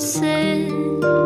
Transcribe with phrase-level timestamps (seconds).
[0.00, 0.68] você.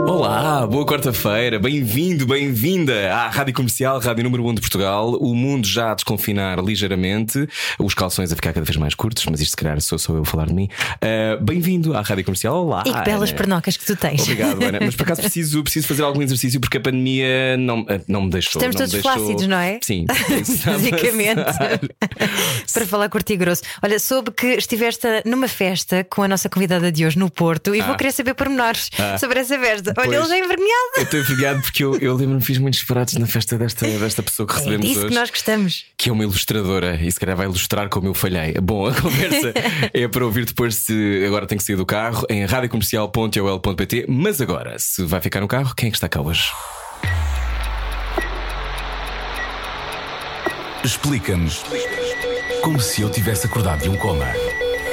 [0.06, 5.14] Olá, boa quarta-feira, bem-vindo, bem-vinda à Rádio Comercial, Rádio Número 1 de Portugal.
[5.14, 7.48] O mundo já a desconfinar ligeiramente,
[7.80, 10.22] os calções a ficar cada vez mais curtos, mas isto se calhar sou só eu
[10.22, 10.68] a falar de mim.
[11.02, 12.64] Uh, bem-vindo à Rádio Comercial.
[12.64, 12.84] Olá.
[12.86, 13.38] E que belas Ana.
[13.38, 14.22] pernocas que tu tens.
[14.22, 14.78] Obrigado, Ana.
[14.80, 18.30] Mas por acaso preciso, preciso fazer algum exercício porque a pandemia não, eh, não me
[18.30, 18.60] deixou.
[18.60, 19.12] Estamos não todos deixou...
[19.12, 19.80] flácidos, não é?
[19.82, 20.06] Sim,
[20.64, 21.40] Basicamente.
[22.72, 23.62] Para falar curto e grosso.
[23.82, 27.80] Olha, soube que estiveste numa festa com a nossa convidada de hoje no Porto e
[27.80, 27.96] vou Ah.
[27.96, 28.59] querer saber pormenores
[28.98, 29.18] Ah.
[29.18, 29.94] sobre essa festa.
[29.96, 30.90] Olha, ele já é envergonhado.
[30.96, 34.46] Eu estou envergonhado porque eu, eu lembro-me fiz muitos disparates na festa desta, desta pessoa
[34.46, 35.08] que É recebemos disso hoje.
[35.08, 35.84] que nós gostamos.
[35.96, 38.54] que é uma ilustradora e se calhar vai ilustrar como eu falhei.
[38.62, 39.52] Bom, a conversa
[39.92, 44.06] é para ouvir depois se agora tem que sair do carro em radiocomercial.ol.pt.
[44.08, 46.44] Mas agora, se vai ficar no carro, quem é que está cá hoje?
[50.84, 51.62] Explica-nos
[52.62, 54.26] como se eu tivesse acordado de um coma.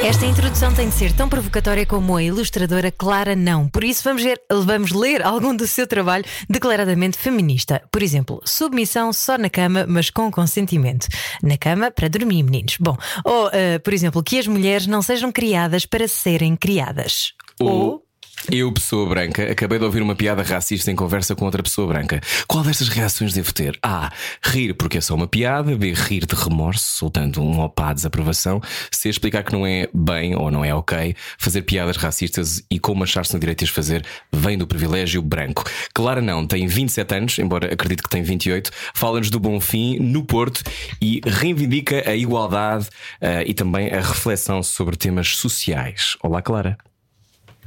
[0.03, 3.67] Esta introdução tem de ser tão provocatória como a ilustradora Clara Não.
[3.67, 7.81] Por isso, vamos, ver, vamos ler algum do seu trabalho declaradamente feminista.
[7.91, 11.07] Por exemplo, submissão só na cama, mas com consentimento.
[11.43, 12.77] Na cama para dormir, meninos.
[12.79, 17.33] Bom, ou, eh, por exemplo, que as mulheres não sejam criadas para serem criadas.
[17.59, 18.06] Ou
[18.51, 22.21] eu, pessoa branca, acabei de ouvir uma piada racista em conversa com outra pessoa branca.
[22.47, 23.77] Qual destas reações devo ter?
[23.83, 24.11] A.
[24.41, 25.75] Rir porque é só uma piada.
[25.75, 25.91] B.
[25.93, 28.61] Rir de remorso, soltando um opá de desaprovação.
[28.89, 29.09] C.
[29.09, 33.33] Explicar que não é bem ou não é ok fazer piadas racistas e como achar-se
[33.33, 35.63] no direito de as fazer vem do privilégio branco.
[35.93, 38.71] Clara não, tem 27 anos, embora acredito que tem 28.
[38.93, 40.63] Fala-nos do bom fim no Porto
[41.01, 42.87] e reivindica a igualdade
[43.19, 46.15] eh, e também a reflexão sobre temas sociais.
[46.21, 46.77] Olá, Clara.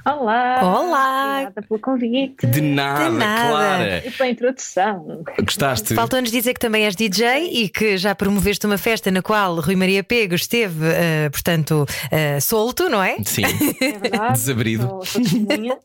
[0.05, 0.61] Olá!
[0.63, 1.33] Olá.
[1.43, 3.49] Obrigada pelo convite De nada, De nada.
[3.49, 4.07] Clara.
[4.07, 5.23] e pela introdução.
[5.39, 5.95] Gostaste?
[5.95, 9.77] Faltou-nos dizer que também és DJ e que já promoveste uma festa na qual Rui
[9.77, 13.17] Maria Pego esteve, eh, portanto, eh, solto, não é?
[13.25, 13.43] Sim.
[13.81, 14.33] É verdade.
[14.33, 14.83] Desabrido.
[14.89, 15.79] Sou, sou testemunha.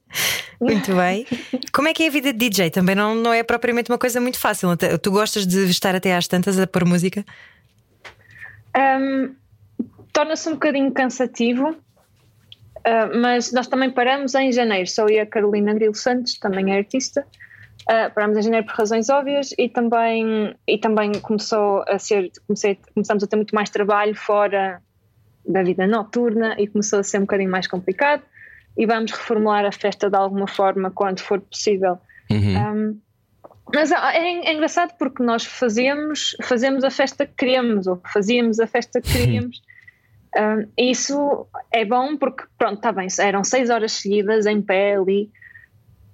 [0.61, 1.25] Muito bem.
[1.73, 2.69] Como é que é a vida de DJ?
[2.69, 4.69] Também não, não é propriamente uma coisa muito fácil.
[5.01, 7.25] Tu gostas de estar até às tantas a pôr música?
[8.75, 9.33] Ahm,
[10.13, 11.75] Torna-se um bocadinho cansativo,
[12.85, 14.87] ah, mas nós também paramos em janeiro.
[14.87, 17.25] Sou eu e a Carolina Grilo Santos, também é artista.
[17.89, 22.79] Ah, paramos em janeiro por razões óbvias e também, e também começou a ser, comecei,
[22.93, 24.81] começamos a ter muito mais trabalho fora
[25.47, 28.21] da vida noturna e começou a ser um bocadinho mais complicado.
[28.77, 31.97] E vamos reformular a festa de alguma forma quando for possível.
[32.29, 32.57] Uhum.
[32.57, 32.99] Um,
[33.73, 38.67] mas é, é engraçado porque nós fazemos, fazemos a festa que queremos, ou fazíamos a
[38.67, 39.61] festa que queríamos.
[40.37, 45.29] Um, isso é bom porque, pronto, está bem, eram seis horas seguidas em pé ali,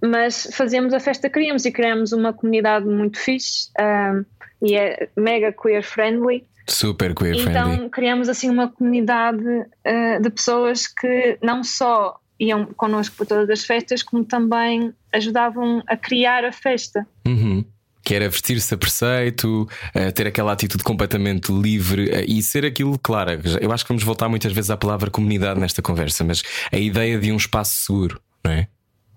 [0.03, 4.25] mas fazíamos a festa que queríamos e criamos uma comunidade muito fixe um,
[4.61, 6.45] e é mega queer friendly.
[6.67, 7.89] Super queer Então friendly.
[7.89, 13.65] criamos assim uma comunidade uh, de pessoas que não só iam connosco por todas as
[13.65, 17.05] festas, como também ajudavam a criar a festa.
[17.27, 17.63] Uhum.
[18.03, 22.97] Que era vestir-se a preceito, eh, ter aquela atitude completamente livre eh, e ser aquilo,
[22.97, 23.31] claro.
[23.59, 27.19] Eu acho que vamos voltar muitas vezes à palavra comunidade nesta conversa, mas a ideia
[27.19, 28.67] de um espaço seguro, não é?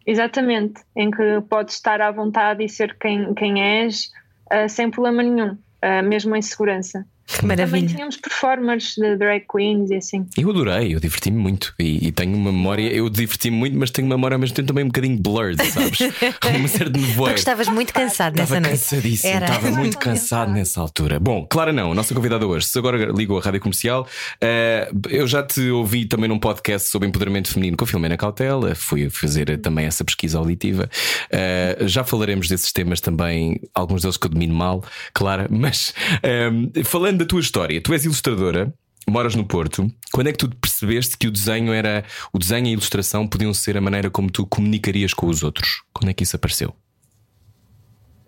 [0.07, 4.11] Exatamente, em que podes estar à vontade e ser quem, quem és
[4.53, 5.57] uh, sem problema nenhum,
[6.05, 7.07] mesmo em segurança.
[7.27, 7.89] Que Também maravilha.
[7.89, 10.27] tínhamos performers de drag queens e assim.
[10.37, 14.07] Eu adorei, eu diverti-me muito e, e tenho uma memória, eu diverti-me muito, mas tenho
[14.07, 15.99] uma memória ao mesmo tempo também um bocadinho blurred, sabes?
[16.59, 18.79] Uma série de Porque estavas muito cansado nessa Estava noite.
[18.79, 19.47] cansadíssimo, Era.
[19.47, 21.19] estava muito cansado nessa altura.
[21.19, 22.67] Bom, Clara não, a nossa convidada hoje.
[22.67, 24.07] Se agora ligou a rádio comercial,
[24.41, 28.75] eh, eu já te ouvi também num podcast sobre empoderamento feminino com a Filomena Cautela,
[28.75, 30.89] fui fazer também essa pesquisa auditiva.
[31.31, 36.51] Eh, já falaremos desses temas também, alguns deles que eu domino mal, Clara, mas eh,
[36.85, 38.73] falando da tua história, tu és ilustradora.
[39.07, 39.91] Moras no Porto.
[40.13, 43.53] Quando é que tu percebeste que o desenho era o desenho e a ilustração podiam
[43.53, 45.83] ser a maneira como tu comunicarias com os outros?
[45.93, 46.75] Quando é que isso apareceu?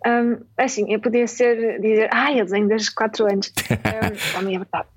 [0.07, 3.53] Um, assim, eu podia ser dizer, ai, eu desenho desde os 4 anos.
[3.71, 4.89] Um, também é verdade.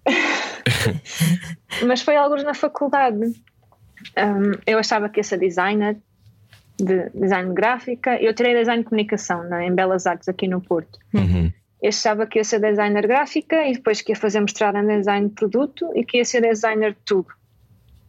[1.88, 3.25] Mas foi alguns na faculdade.
[4.18, 5.97] Um, eu achava que ia ser designer,
[6.77, 8.21] de design gráfica.
[8.21, 11.00] Eu tirei design de comunicação né, em Belas Artes aqui no Porto.
[11.13, 11.51] Uhum.
[11.81, 15.29] Eu achava que ia ser designer gráfica e depois que ia fazer mestrado em design
[15.29, 17.27] de produto e que ia ser designer de tudo.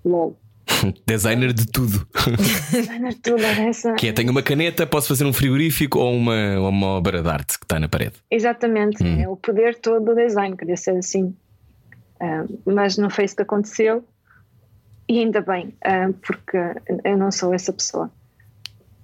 [0.05, 0.37] LOL.
[1.07, 2.07] Designer de tudo.
[2.71, 3.95] Designer de tudo, era essa.
[3.95, 7.59] Que é, tenho uma caneta, posso fazer um frigorífico ou uma, uma obra de arte
[7.59, 8.15] que está na parede.
[8.31, 9.21] Exatamente, Hum.
[9.21, 11.35] é o poder todo do design, queria ser assim.
[12.65, 14.05] Mas não foi isso que aconteceu
[15.09, 15.75] e ainda bem,
[16.27, 16.57] porque
[17.05, 18.11] eu não sou essa pessoa.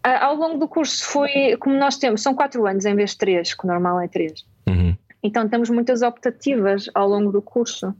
[0.06, 3.18] Uh, ao longo do curso foi, como nós temos, são quatro anos em vez de
[3.18, 4.44] três, que o normal é três.
[4.68, 4.96] Uhum.
[5.22, 7.94] Então temos muitas optativas ao longo do curso.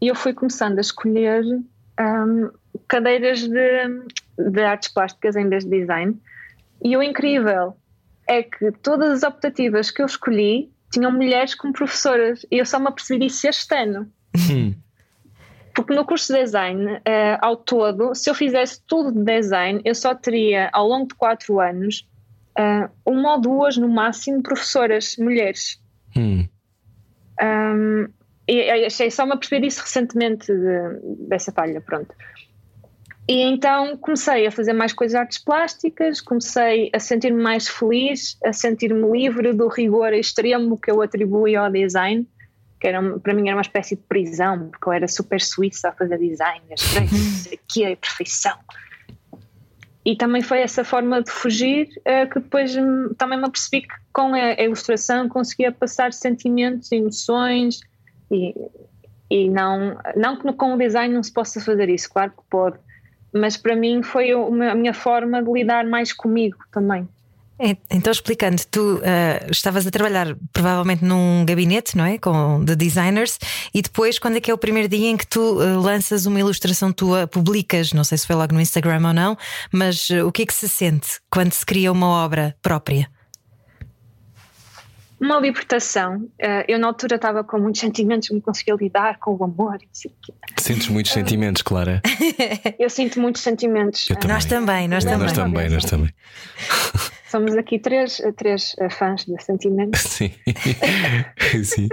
[0.00, 2.50] E eu fui começando a escolher um,
[2.88, 3.88] cadeiras de,
[4.38, 6.18] de artes plásticas em vez de design.
[6.82, 7.76] E o incrível
[8.26, 12.44] é que todas as optativas que eu escolhi tinham mulheres como professoras.
[12.50, 14.10] E eu só me apercebi disso este ano.
[14.36, 14.74] Hum.
[15.74, 17.00] Porque no curso de design, uh,
[17.40, 21.60] ao todo, se eu fizesse tudo de design, eu só teria, ao longo de quatro
[21.60, 22.08] anos,
[22.58, 25.80] uh, uma ou duas, no máximo, professoras mulheres.
[27.42, 28.08] Um,
[28.48, 32.12] e achei só me aperceber disso recentemente de, dessa falha, pronto.
[33.28, 38.52] E então comecei a fazer mais coisas artes plásticas, comecei a sentir-me mais feliz, a
[38.52, 42.28] sentir-me livre do rigor extremo que eu atribuí ao design,
[42.80, 45.92] que era, para mim era uma espécie de prisão, porque eu era super suíça a
[45.92, 46.60] fazer design,
[47.52, 48.56] aqui é a perfeição.
[50.04, 52.74] E também foi essa forma de fugir uh, que depois
[53.18, 57.80] também me apercebi que com a, a ilustração conseguia passar sentimentos, emoções,
[58.30, 58.54] e,
[59.30, 62.78] e não, não que com o design não se possa fazer isso, claro que pode,
[63.32, 67.06] mas para mim foi a minha forma de lidar mais comigo também.
[67.90, 72.16] Então, explicando, tu uh, estavas a trabalhar provavelmente num gabinete, não é?
[72.16, 73.38] Com, de designers,
[73.74, 76.40] e depois, quando é que é o primeiro dia em que tu uh, lanças uma
[76.40, 79.36] ilustração tua, publicas, não sei se foi logo no Instagram ou não,
[79.70, 83.08] mas uh, o que é que se sente quando se cria uma obra própria?
[85.20, 86.16] uma libertação.
[86.16, 89.78] Uh, eu, na altura, estava com muitos sentimentos, não conseguia lidar com o amor.
[90.56, 92.00] Sentes muitos sentimentos, Clara?
[92.78, 94.06] eu sinto muitos sentimentos.
[94.06, 94.28] Também.
[94.28, 95.18] Nós também, nós também.
[95.18, 96.10] Nós também, nós também.
[97.30, 100.00] Somos aqui três, três eh, fãs de sentimentos.
[100.02, 100.32] Sim.
[101.62, 101.88] Sim.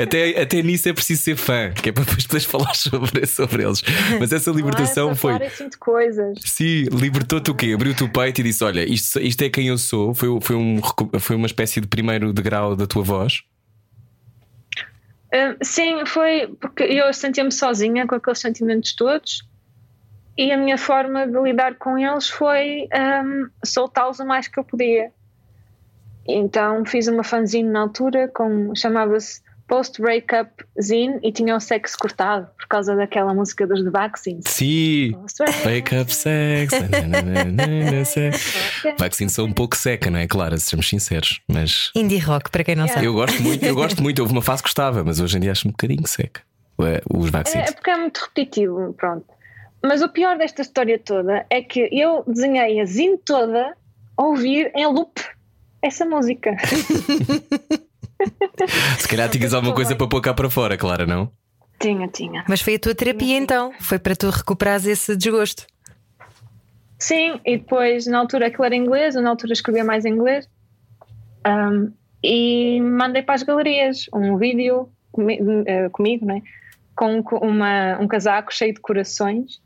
[0.00, 3.64] Até, até nisso é preciso ser fã, que é para depois poderes falar sobre, sobre
[3.64, 3.82] eles.
[4.20, 5.34] Mas essa libertação não é foi.
[5.34, 6.38] Eu sinto coisas.
[6.40, 7.72] Sim, libertou-te o quê?
[7.74, 10.14] Abriu-te o peito e disse: Olha, isto, isto é quem eu sou.
[10.14, 10.80] Foi, foi, um,
[11.18, 13.42] foi uma espécie de primeiro degrau da tua voz.
[15.34, 19.42] Uh, sim, foi porque eu sentia-me sozinha com aqueles sentimentos todos
[20.38, 24.64] e a minha forma de lidar com eles foi um, soltá-los o mais que eu
[24.64, 25.10] podia.
[26.28, 30.50] Então fiz uma fanzine na altura, com chamava-se Post Breakup
[30.80, 34.44] Zine e tinha o sexo cortado por causa daquela música dos The Vaccines.
[34.46, 35.16] Sim,
[35.64, 36.70] Breakup Sex.
[38.98, 40.26] Vaccines são um pouco seca, não é?
[40.26, 41.40] Claro, sejamos sinceros.
[41.48, 42.94] Mas indie rock, para quem não Yeah.
[42.94, 43.06] sabe.
[43.06, 44.18] eu gosto muito, eu gosto muito.
[44.20, 46.42] Houve uma fase que gostava, mas hoje em dia acho um bocadinho seca.
[46.78, 47.70] Os É vaccines.
[47.74, 49.24] porque é muito repetitivo, pronto.
[49.86, 53.76] Mas o pior desta história toda é que eu desenhei a zine toda
[54.16, 55.20] a ouvir em loop
[55.82, 56.56] essa música.
[58.98, 61.30] Se calhar tinhas alguma coisa para pôr cá para fora, Clara, não?
[61.78, 62.42] tinha, tinha.
[62.48, 65.66] Mas foi a tua terapia então, foi para tu recuperares esse desgosto.
[66.98, 70.48] Sim, e depois na altura aquilo era inglês, eu na altura escrevia mais em inglês.
[71.46, 71.92] Um,
[72.24, 76.40] e mandei para as galerias um vídeo comi eh, comigo, né?
[76.96, 79.60] com co- uma, um casaco cheio de corações,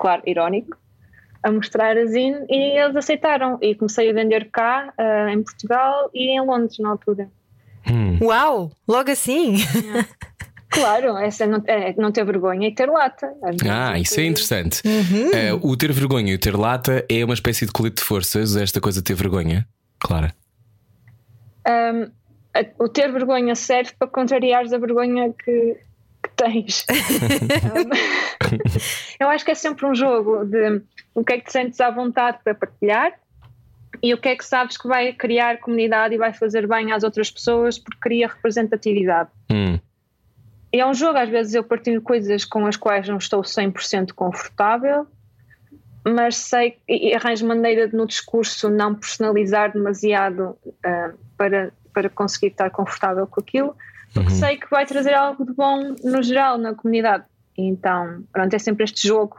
[0.00, 0.76] claro, irónico,
[1.42, 3.58] a mostrar a zine e eles aceitaram.
[3.62, 7.28] E comecei a vender cá, eh, em Portugal e em Londres na altura.
[7.90, 8.18] Hum.
[8.22, 9.56] Uau, logo assim.
[10.72, 13.28] Claro, essa não, é, não ter vergonha e ter lata.
[13.68, 14.80] Ah, isso é interessante.
[14.86, 15.30] Uhum.
[15.34, 18.54] Eh, o ter vergonha e o ter lata é uma espécie de colete de forças,
[18.54, 19.66] esta coisa de ter vergonha.
[19.98, 20.32] Clara.
[21.68, 22.04] Um,
[22.54, 25.76] a- o ter vergonha serve para contrariares a vergonha que
[26.40, 26.86] tens.
[29.20, 30.82] Eu acho que é sempre um jogo de
[31.14, 33.12] o que é que te sentes à vontade para partilhar
[34.02, 37.02] e o que é que sabes que vai criar comunidade e vai fazer bem às
[37.02, 39.28] outras pessoas porque cria representatividade.
[39.50, 39.78] Hum.
[40.72, 44.12] E é um jogo, às vezes eu partilho coisas com as quais não estou 100%
[44.12, 45.06] confortável,
[46.04, 52.48] mas sei e arranjo maneira de no discurso não personalizar demasiado ah, para, para conseguir
[52.48, 53.76] estar confortável com aquilo,
[54.12, 57.24] porque sei que vai trazer algo de bom no geral na comunidade.
[57.56, 59.36] Então, pronto, é sempre este jogo,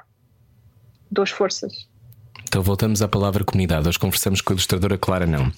[1.11, 1.89] duas forças.
[2.51, 3.87] Então voltamos à palavra comunidade.
[3.87, 5.51] Hoje conversamos com a ilustradora Clara Não.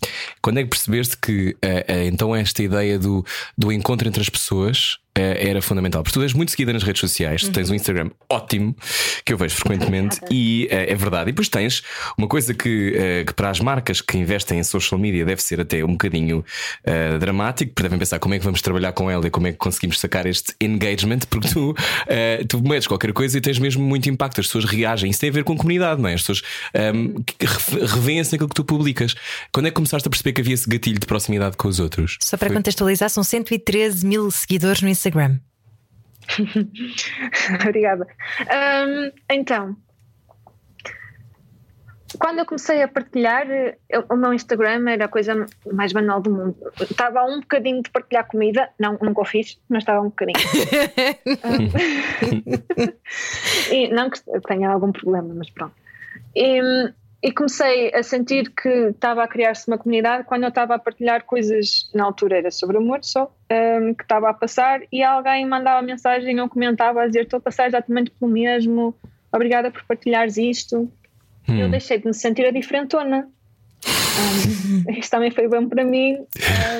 [0.43, 3.25] Quando é que percebeste que eh, eh, então esta ideia do,
[3.57, 6.01] do encontro entre as pessoas era fundamental?
[6.03, 8.75] Porque tu és muito seguida nas redes sociais, tu tens um Instagram ótimo
[9.23, 11.29] que eu vejo frequentemente e eh, é verdade.
[11.29, 11.83] E depois tens
[12.17, 15.61] uma coisa que, eh, que para as marcas que investem em social media deve ser
[15.61, 16.43] até um bocadinho
[16.83, 19.51] eh, dramático, porque devem pensar como é que vamos trabalhar com ela e como é
[19.51, 21.75] que conseguimos sacar este engagement, porque tu,
[22.07, 25.11] eh, tu metes qualquer coisa e tens mesmo muito impacto, as pessoas reagem.
[25.11, 26.15] Isso tem a ver com comunidade, não é?
[26.15, 26.41] As pessoas
[26.73, 29.13] ehm, que re- revêem-se naquilo que tu publicas.
[29.51, 32.17] Quando é que começaste a perceber que havia esse gatilho de proximidade com os outros?
[32.19, 35.02] Só para Foi- contextualizar, são 113 mil seguidores no Instagram.
[37.67, 38.07] Obrigada.
[38.41, 39.77] Um, então,
[42.19, 43.47] quando eu comecei a partilhar,
[43.89, 46.55] eu, o meu Instagram era a coisa mais banal do mundo.
[46.79, 50.39] Estava um bocadinho de partilhar comida, não, nunca o fiz, mas estava um bocadinho.
[53.71, 55.75] e não que tenha algum problema, mas pronto.
[56.35, 56.61] E,
[57.23, 61.23] e comecei a sentir que estava a criar-se uma comunidade quando eu estava a partilhar
[61.23, 65.81] coisas, na altura era sobre amor só, um, que estava a passar e alguém mandava
[65.81, 68.93] mensagem ou comentava a dizer estou a passar exatamente pelo mesmo,
[69.31, 70.91] obrigada por partilhares isto.
[71.47, 71.59] Hum.
[71.59, 73.29] Eu deixei de me sentir a diferentona.
[74.85, 76.17] Um, isto também foi bom para mim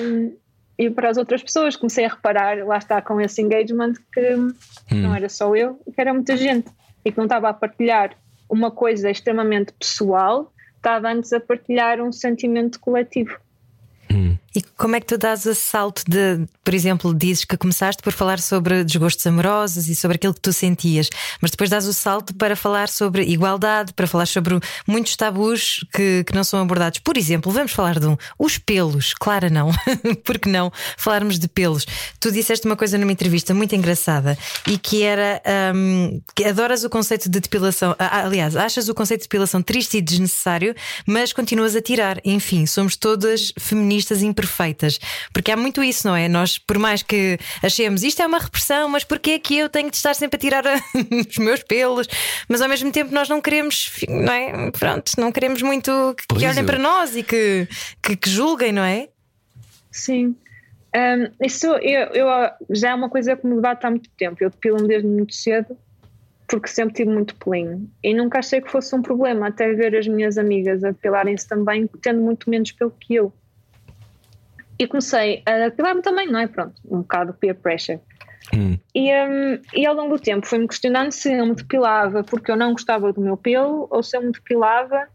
[0.01, 0.35] um,
[0.77, 1.77] e para as outras pessoas.
[1.77, 4.53] Comecei a reparar, lá está, com esse engagement, que hum.
[4.91, 6.69] não era só eu, que era muita gente
[7.05, 8.17] e que não estava a partilhar
[8.53, 13.37] uma coisa extremamente pessoal, estava antes a partilhar um sentimento coletivo.
[14.55, 18.13] E como é que tu dás o salto de, por exemplo, dizes que começaste por
[18.13, 21.09] falar sobre desgostos amorosos e sobre aquilo que tu sentias,
[21.41, 26.23] mas depois dás o salto para falar sobre igualdade, para falar sobre muitos tabus que,
[26.23, 26.99] que não são abordados.
[26.99, 29.71] Por exemplo, vamos falar de um, os pelos, claro não,
[30.23, 31.85] porque não falarmos de pelos.
[32.19, 35.41] Tu disseste uma coisa numa entrevista muito engraçada e que era
[35.75, 40.01] um, que adoras o conceito de depilação, aliás, achas o conceito de depilação triste e
[40.01, 40.75] desnecessário,
[41.07, 42.21] mas continuas a tirar.
[42.23, 44.99] Enfim, somos todas feministas imperfeitas perfeitas.
[45.31, 46.27] Porque há muito isso, não é?
[46.27, 49.89] Nós, por mais que achemos isto é uma repressão, mas porquê é que eu tenho
[49.89, 50.63] de estar sempre a tirar
[51.29, 52.07] os meus pelos?
[52.47, 54.71] Mas ao mesmo tempo nós não queremos, não é?
[54.71, 57.67] Pronto, não queremos muito que, que olhem para nós e que,
[58.01, 59.09] que, que julguem, não é?
[59.91, 60.35] Sim.
[60.95, 62.27] Um, isso eu, eu,
[62.69, 64.37] já é uma coisa que me debate há muito tempo.
[64.43, 65.77] Eu depilo-me desde muito cedo
[66.47, 70.07] porque sempre tive muito pelinho e nunca achei que fosse um problema até ver as
[70.07, 73.33] minhas amigas a depilarem-se também, tendo muito menos pelo que eu
[74.79, 76.47] e comecei a depilar-me também, não é?
[76.47, 77.99] Pronto, um bocado peer pressure.
[78.53, 78.77] Hum.
[78.93, 82.57] E, um, e ao longo do tempo fui-me questionando se eu me depilava porque eu
[82.57, 85.07] não gostava do meu pelo ou se eu me depilava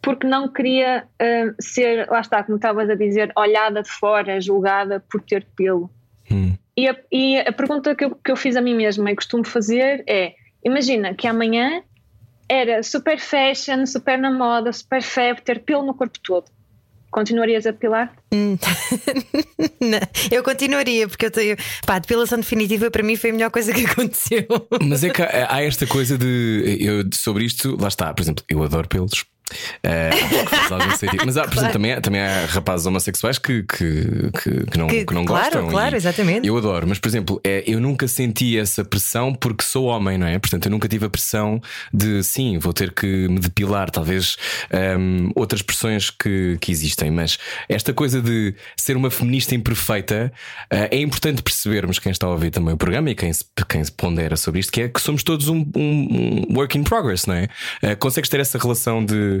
[0.00, 4.98] porque não queria uh, ser, lá está, como estavas a dizer, olhada de fora, julgada
[4.98, 5.88] por ter pelo.
[6.28, 6.56] Hum.
[6.76, 9.44] E, a, e a pergunta que eu, que eu fiz a mim mesma e costumo
[9.44, 11.84] fazer é: imagina que amanhã
[12.48, 16.46] era super fashion, super na moda, super febre, ter pelo no corpo todo
[17.12, 18.10] Continuarias a depilar?
[18.32, 18.56] Hum.
[20.32, 21.56] eu continuaria, porque eu tenho.
[21.86, 24.46] Pá, a depilação definitiva para mim foi a melhor coisa que aconteceu.
[24.82, 26.78] Mas é que há, há esta coisa de.
[26.80, 29.26] Eu, sobre isto, lá está, por exemplo, eu adoro pelos.
[29.84, 31.24] Uh, faz algum sentido.
[31.26, 34.86] Mas há, por exemplo, também, há, também há rapazes homossexuais que, que, que, que não,
[34.86, 35.68] que, que não claro, gostam.
[35.68, 36.46] Claro, exatamente.
[36.46, 40.26] Eu adoro, mas por exemplo, é, eu nunca senti essa pressão porque sou homem, não
[40.26, 40.38] é?
[40.38, 41.60] Portanto, eu nunca tive a pressão
[41.92, 44.36] de sim, vou ter que me depilar, talvez
[44.98, 47.10] um, outras pressões que, que existem.
[47.10, 50.32] Mas esta coisa de ser uma feminista imperfeita
[50.72, 53.82] uh, é importante percebermos quem está a ouvir também o programa e quem se, quem
[53.82, 57.26] se pondera sobre isto, que é que somos todos um, um, um work in progress,
[57.26, 57.48] não é?
[57.82, 59.31] Uh, consegues ter essa relação de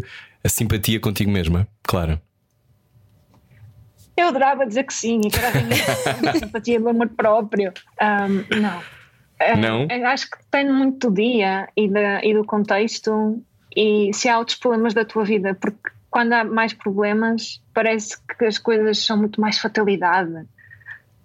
[0.44, 2.20] a simpatia contigo mesma, claro.
[4.16, 5.30] Eu adorava dizer que sim, e
[6.28, 7.72] a simpatia do amor próprio.
[8.00, 8.82] Um, não.
[9.38, 9.86] É, não?
[9.90, 13.42] Eu acho que depende muito do dia e, da, e do contexto
[13.74, 18.44] e se há outros problemas da tua vida, porque quando há mais problemas parece que
[18.44, 20.46] as coisas são muito mais fatalidade,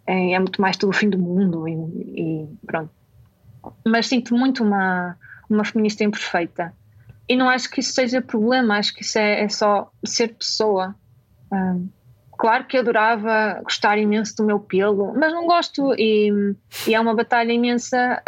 [0.08, 2.90] é, é muito mais tudo o fim do mundo e, e pronto.
[3.86, 5.18] Mas sinto muito uma,
[5.50, 6.74] uma feminista imperfeita
[7.30, 10.96] e não acho que isso seja problema, acho que isso é, é só ser pessoa.
[11.52, 11.90] Um,
[12.38, 16.32] claro que adorava gostar imenso do meu pelo, mas não gosto e,
[16.88, 18.22] e é uma batalha imensa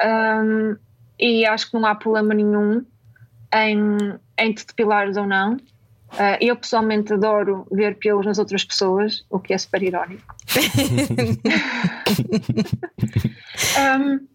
[0.43, 0.75] um,
[1.19, 2.85] e acho que não há problema nenhum
[3.53, 3.97] em,
[4.37, 5.57] em te depilares ou não.
[6.13, 10.23] Uh, eu pessoalmente adoro ver pelos nas outras pessoas, o que é super irónico.
[13.99, 14.27] um,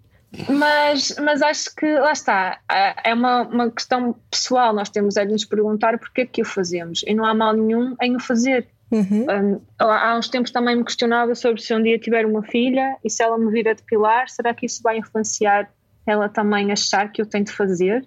[0.48, 2.60] Mas, mas acho que lá está,
[3.02, 4.72] é uma, uma questão pessoal.
[4.72, 7.52] Nós temos é de nos perguntar porque é que o fazemos e não há mal
[7.54, 8.68] nenhum em o fazer.
[8.90, 9.26] Uhum.
[9.28, 13.10] Um, há uns tempos também me questionava sobre se um dia tiver uma filha e
[13.10, 15.68] se ela me vir a depilar, será que isso vai influenciar
[16.06, 18.06] ela também achar que eu tenho de fazer?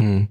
[0.00, 0.26] Uhum.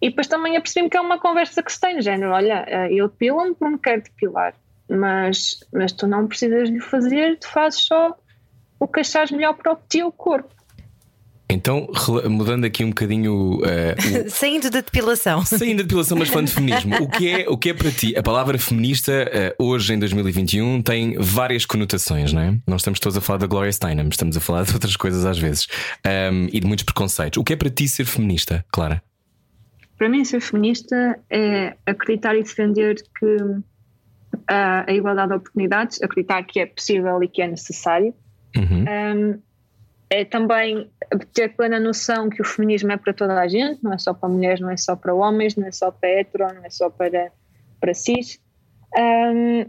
[0.00, 3.08] E depois também apercebi-me que é uma conversa que se tem, género: olha, eh, eu
[3.08, 4.54] depilo-me porque me quero depilar,
[4.88, 8.16] mas, mas tu não precisas de fazer, tu fazes só
[8.82, 10.52] o que achares melhor para o teu corpo.
[11.48, 11.86] Então,
[12.28, 13.58] mudando aqui um bocadinho.
[13.58, 14.30] Uh, o...
[14.30, 15.44] saindo da depilação.
[15.44, 16.96] Saindo da depilação, mas falando de feminismo.
[16.96, 18.16] O que, é, o que é para ti?
[18.16, 19.12] A palavra feminista,
[19.60, 22.58] uh, hoje em 2021, tem várias conotações, não é?
[22.66, 25.38] Nós estamos todos a falar da Gloria Steinem, estamos a falar de outras coisas às
[25.38, 25.68] vezes.
[26.04, 27.38] Um, e de muitos preconceitos.
[27.38, 29.00] O que é para ti ser feminista, Clara?
[29.96, 33.36] Para mim, ser feminista é acreditar e defender que
[34.48, 38.12] a, a igualdade de oportunidades, acreditar que é possível e que é necessário
[38.56, 38.84] Uhum.
[38.84, 39.42] Um,
[40.10, 40.90] é também
[41.32, 44.28] ter plena noção que o feminismo é para toda a gente, não é só para
[44.28, 47.32] mulheres, não é só para homens, não é só para hetero, não é só para,
[47.80, 48.38] para cis.
[48.94, 49.64] Um,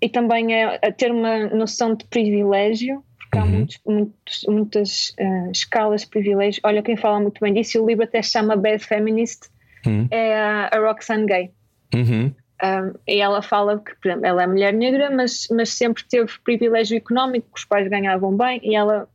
[0.00, 3.44] e também é, é, ter uma noção de privilégio, porque uhum.
[3.44, 6.62] há muitos, muitos, muitas uh, escalas de privilégio.
[6.64, 9.50] Olha, quem fala muito bem disso, e o livro até chama Bad Feminist,
[9.86, 10.08] uhum.
[10.10, 11.50] é a, a Roxane Gay.
[11.94, 12.34] Uhum.
[12.62, 16.30] Um, e ela fala que, por exemplo, ela é mulher negra, mas, mas sempre teve
[16.44, 19.08] privilégio económico, que os pais ganhavam bem, e ela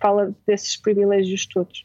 [0.00, 1.84] fala desses privilégios todos.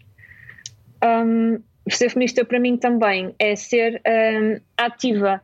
[1.04, 5.42] Um, ser feminista para mim também é ser um, ativa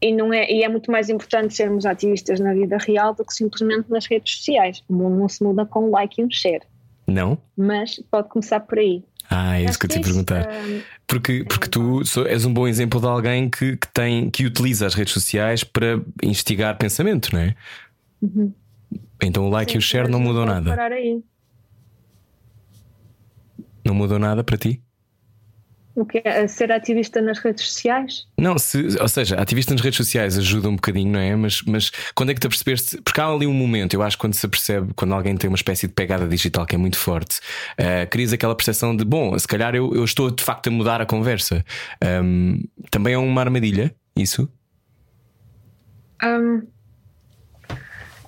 [0.00, 3.32] e não é e é muito mais importante sermos ativistas na vida real do que
[3.32, 4.82] simplesmente nas redes sociais.
[4.88, 6.62] O mundo não se muda com um like e um share.
[7.06, 7.38] Não.
[7.56, 9.04] Mas pode começar por aí.
[9.34, 10.48] Ah, é isso que eu te ia perguntar.
[11.06, 14.94] Porque, porque tu és um bom exemplo de alguém que, que, tem, que utiliza as
[14.94, 17.54] redes sociais para instigar pensamento, não é?
[18.20, 18.52] Uhum.
[19.22, 20.70] Então o like Sim, e o share não mudam nada.
[20.70, 21.22] Parar aí.
[23.84, 24.82] Não mudou nada para ti?
[25.94, 28.26] O que é ser ativista nas redes sociais?
[28.38, 31.36] Não, se, ou seja, ativista nas redes sociais ajuda um bocadinho, não é?
[31.36, 33.00] Mas, mas quando é que te apercebeste?
[33.02, 35.86] Porque há ali um momento, eu acho, quando se apercebe, quando alguém tem uma espécie
[35.86, 37.40] de pegada digital que é muito forte,
[37.78, 41.02] uh, crias aquela percepção de, bom, se calhar eu, eu estou de facto a mudar
[41.02, 41.62] a conversa.
[42.02, 44.50] Um, também é uma armadilha, isso?
[46.24, 46.62] Um,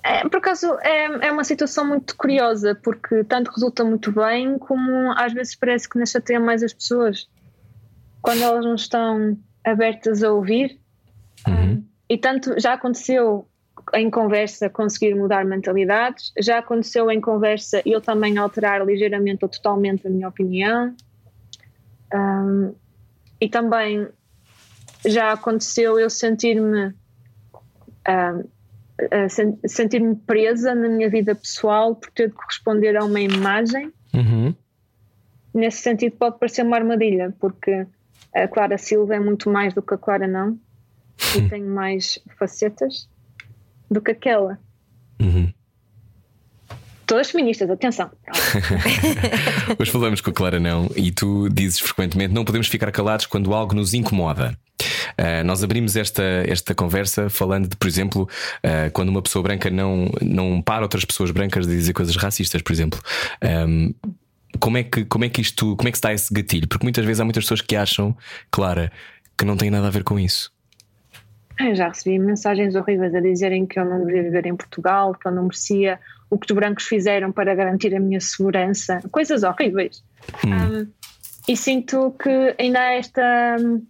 [0.02, 5.10] é, por acaso é, é uma situação muito curiosa, porque tanto resulta muito bem, como
[5.16, 7.26] às vezes parece que nos chateia mais as pessoas
[8.24, 10.80] quando elas não estão abertas a ouvir.
[11.46, 11.84] Uhum.
[12.08, 13.46] E tanto já aconteceu
[13.92, 20.06] em conversa conseguir mudar mentalidades, já aconteceu em conversa eu também alterar ligeiramente ou totalmente
[20.06, 20.96] a minha opinião.
[22.14, 22.74] Um,
[23.38, 24.08] e também
[25.04, 26.94] já aconteceu eu sentir-me
[28.08, 33.92] um, sentir-me presa na minha vida pessoal por ter de corresponder a uma imagem.
[34.14, 34.54] Uhum.
[35.52, 37.86] Nesse sentido pode parecer uma armadilha, porque
[38.34, 40.58] a Clara Silva é muito mais do que a Clara não
[41.36, 43.08] e tem mais facetas
[43.90, 44.58] do que aquela.
[45.20, 45.52] Uhum.
[47.06, 48.10] Todas feministas, atenção.
[49.78, 53.52] Hoje falamos com a Clara Não e tu dizes frequentemente: não podemos ficar calados quando
[53.52, 54.58] algo nos incomoda.
[55.20, 58.22] Uh, nós abrimos esta, esta conversa falando de, por exemplo,
[58.64, 62.62] uh, quando uma pessoa branca não, não para outras pessoas brancas de dizer coisas racistas,
[62.62, 62.98] por exemplo.
[63.68, 63.94] Um,
[64.64, 66.66] como é que, como é que isto, como é que dá esse gatilho?
[66.66, 68.16] Porque muitas vezes há muitas pessoas que acham,
[68.50, 68.90] Clara,
[69.36, 70.50] que não tem nada a ver com isso.
[71.60, 75.28] Eu já recebi mensagens horríveis a dizerem que eu não devia viver em Portugal, que
[75.28, 76.00] eu não merecia
[76.30, 80.02] o que os brancos fizeram para garantir a minha segurança, coisas horríveis.
[80.42, 80.54] Hum.
[80.54, 80.86] Um,
[81.46, 83.86] e sinto que ainda há esta hum,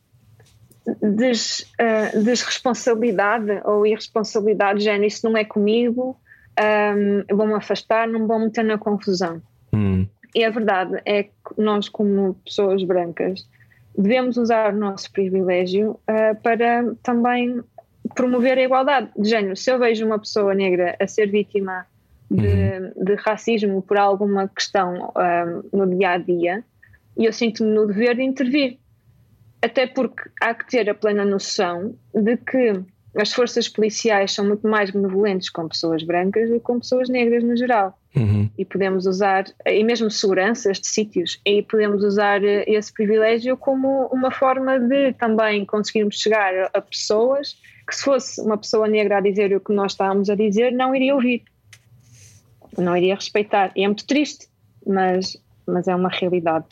[1.01, 6.21] des, uh, desresponsabilidade ou irresponsabilidade, já isso não é comigo,
[6.59, 9.41] um, vou-me afastar, não vou meter na confusão.
[9.73, 10.09] Hum.
[10.35, 13.49] E a verdade é que nós, como pessoas brancas,
[13.97, 17.63] devemos usar o nosso privilégio uh, para também
[18.15, 19.57] promover a igualdade de género.
[19.57, 21.87] Se eu vejo uma pessoa negra a ser vítima
[22.31, 23.05] de, uhum.
[23.05, 26.65] de racismo por alguma questão uh, no dia a dia,
[27.17, 28.79] eu sinto-me no dever de intervir.
[29.63, 32.83] Até porque há que ter a plena noção de que
[33.17, 37.45] as forças policiais são muito mais benevolentes com pessoas brancas do que com pessoas negras
[37.45, 37.97] no geral.
[38.17, 38.49] Uhum.
[38.57, 44.07] E podemos usar, e mesmo seguranças de sítios, e podemos usar eh, esse privilégio como
[44.07, 49.21] uma forma de também conseguirmos chegar a pessoas que, se fosse uma pessoa negra a
[49.21, 51.43] dizer o que nós estávamos a dizer, não iria ouvir,
[52.79, 53.73] não iria respeitar.
[53.75, 54.49] E é muito triste,
[54.87, 56.67] mas, mas é uma realidade.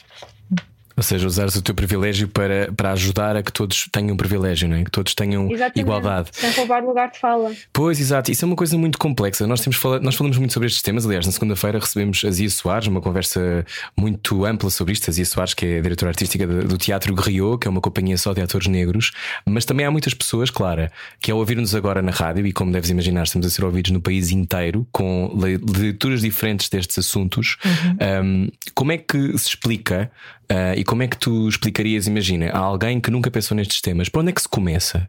[0.96, 4.76] Ou seja, usares o teu privilégio para, para ajudar a que todos tenham privilégio, não
[4.76, 4.84] é?
[4.84, 5.80] que todos tenham Exatamente.
[5.80, 6.30] igualdade.
[6.32, 7.52] Sem roubar lugar de fala.
[7.72, 8.30] Pois, exato.
[8.30, 9.46] Isso é uma coisa muito complexa.
[9.46, 11.06] Nós, temos falado, nós falamos muito sobre estes temas.
[11.06, 13.64] Aliás, na segunda-feira recebemos a Zia Soares, uma conversa
[13.96, 15.10] muito ampla sobre isto.
[15.10, 18.16] A Zia Soares, que é a diretora artística do Teatro Griot, que é uma companhia
[18.18, 19.12] só de atores negros.
[19.46, 22.90] Mas também há muitas pessoas, Clara, que ao ouvir-nos agora na rádio, e como deves
[22.90, 28.24] imaginar, estamos a ser ouvidos no país inteiro, com leituras diferentes destes assuntos, uhum.
[28.24, 30.10] um, como é que se explica
[30.50, 34.08] Uh, e como é que tu explicarias, imagina, a alguém que nunca pensou nestes temas,
[34.08, 35.08] por onde é que se começa?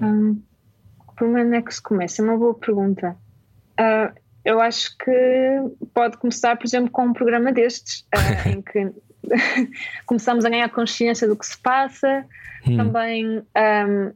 [0.00, 0.40] Hum,
[1.16, 2.22] por onde é que se começa?
[2.22, 3.16] É uma boa pergunta.
[3.78, 4.12] Uh,
[4.44, 5.12] eu acho que
[5.94, 8.90] pode começar, por exemplo, com um programa destes, uh, em que
[10.06, 12.24] começamos a ganhar consciência do que se passa,
[12.66, 12.76] hum.
[12.76, 14.12] também um,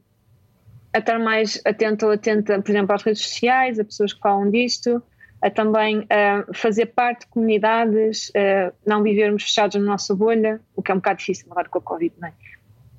[0.93, 4.49] a estar mais atento ou atenta, por exemplo, às redes sociais, a pessoas que falam
[4.49, 5.01] disto
[5.41, 10.81] a também uh, fazer parte de comunidades, uh, não vivermos fechados na nossa bolha, o
[10.81, 12.33] que é um bocado difícil agora com a Covid, não é?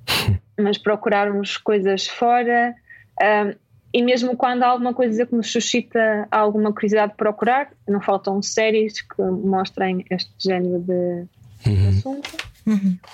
[0.61, 2.75] Mas procurarmos coisas fora.
[3.21, 3.57] Uh,
[3.93, 8.41] e mesmo quando há alguma coisa que nos suscita alguma curiosidade de procurar, não faltam
[8.41, 11.27] séries que mostrem este género de
[11.65, 11.89] Uhum.
[11.89, 12.37] assunto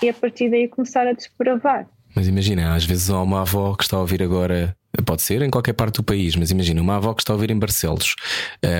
[0.01, 1.87] e a partir daí começar a desbravar.
[2.15, 4.75] Mas imagina, às vezes há uma avó que está a ouvir agora,
[5.05, 7.51] pode ser em qualquer parte do país, mas imagina, uma avó que está a ouvir
[7.51, 8.15] em Barcelos,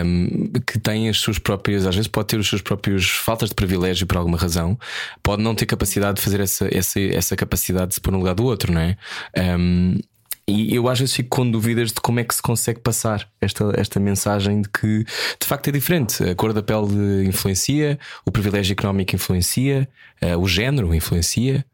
[0.05, 3.55] hum, que tem as suas próprias, às vezes pode ter os seus próprios faltas de
[3.55, 4.79] privilégio por alguma razão,
[5.21, 8.35] pode não ter capacidade de fazer essa, essa, essa capacidade de se pôr no lugar
[8.35, 8.97] do outro, não é?
[9.37, 9.99] Hum,
[10.47, 13.73] e eu às vezes fico com dúvidas de como é que se consegue passar esta,
[13.77, 16.23] esta mensagem de que de facto é diferente.
[16.23, 19.89] A cor da pele influencia, o privilégio económico influencia,
[20.21, 21.65] eh, o género influencia.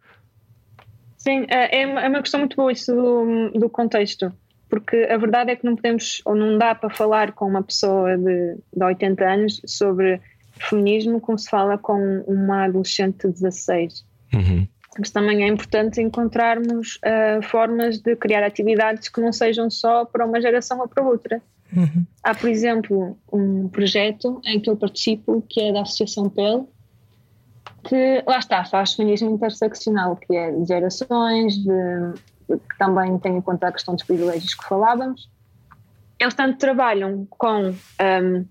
[1.22, 4.34] Sim, é é uma é uma questão muito boa isso do, do contexto,
[4.68, 8.18] porque a verdade é que não podemos ou não dá para falar com uma pessoa
[8.18, 10.20] de, de 80 anos sobre
[10.68, 14.04] feminismo como se fala com uma adolescente de 16.
[14.34, 14.68] Uhum.
[14.98, 20.26] Mas também é importante encontrarmos ah, formas de criar atividades que não sejam só para
[20.26, 21.40] uma geração ou para outra.
[22.24, 26.68] Há, por exemplo, um projeto em que eu participo, que é da Associação PEL,
[27.84, 32.14] que lá está, faz feminismo interseccional, que é de gerações, de,
[32.48, 35.30] que também tem em conta a questão dos privilégios que falávamos.
[36.20, 38.46] Eles tanto trabalham com ahm,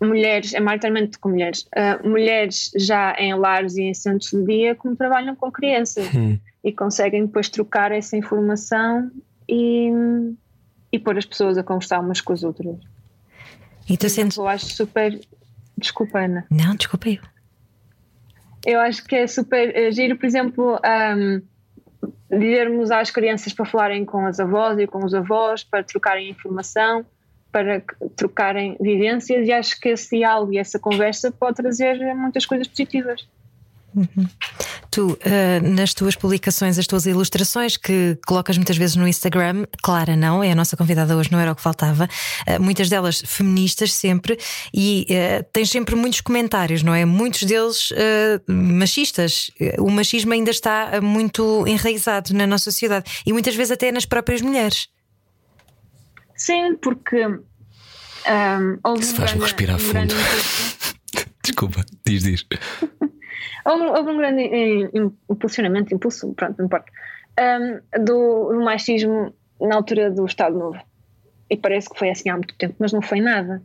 [0.00, 4.74] mulheres, é maioritariamente com mulheres, ah, mulheres já em lares e em centros de dia,
[4.74, 6.08] como trabalham com crianças
[6.62, 9.10] e conseguem depois trocar essa informação
[9.48, 9.90] e,
[10.92, 12.76] e pôr as pessoas a conversar umas com as outras.
[13.88, 14.36] E tu sentes.
[14.36, 15.20] Eu acho super.
[15.78, 16.44] Desculpa, Ana.
[16.50, 17.20] Não, desculpa eu.
[18.66, 20.80] Eu acho que é super eh, giro, por exemplo,
[21.16, 21.40] um,
[22.28, 27.06] dizermos às crianças para falarem com as avós e com os avós, para trocarem informação,
[27.52, 27.80] para
[28.16, 33.26] trocarem vivências, e acho que esse diálogo e essa conversa pode trazer muitas coisas positivas.
[34.96, 40.16] Tu, eh, nas tuas publicações, as tuas ilustrações que colocas muitas vezes no Instagram, Clara
[40.16, 42.08] não, é a nossa convidada hoje, não era o que faltava,
[42.46, 44.38] eh, muitas delas feministas sempre,
[44.72, 47.04] e eh, tens sempre muitos comentários, não é?
[47.04, 47.92] Muitos deles
[48.48, 49.50] machistas.
[49.78, 54.40] O machismo ainda está muito enraizado na nossa sociedade e muitas vezes até nas próprias
[54.40, 54.88] mulheres.
[56.34, 57.42] Sim, porque um,
[58.98, 60.14] Isso faz-me respirar fundo.
[61.44, 62.46] Desculpa, diz, diz.
[63.66, 66.90] Houve, houve um grande im- impulsionamento, impulso, pronto, não importa,
[67.40, 70.78] um, do, do machismo na altura do Estado Novo.
[71.50, 73.62] E parece que foi assim há muito tempo, mas não foi nada.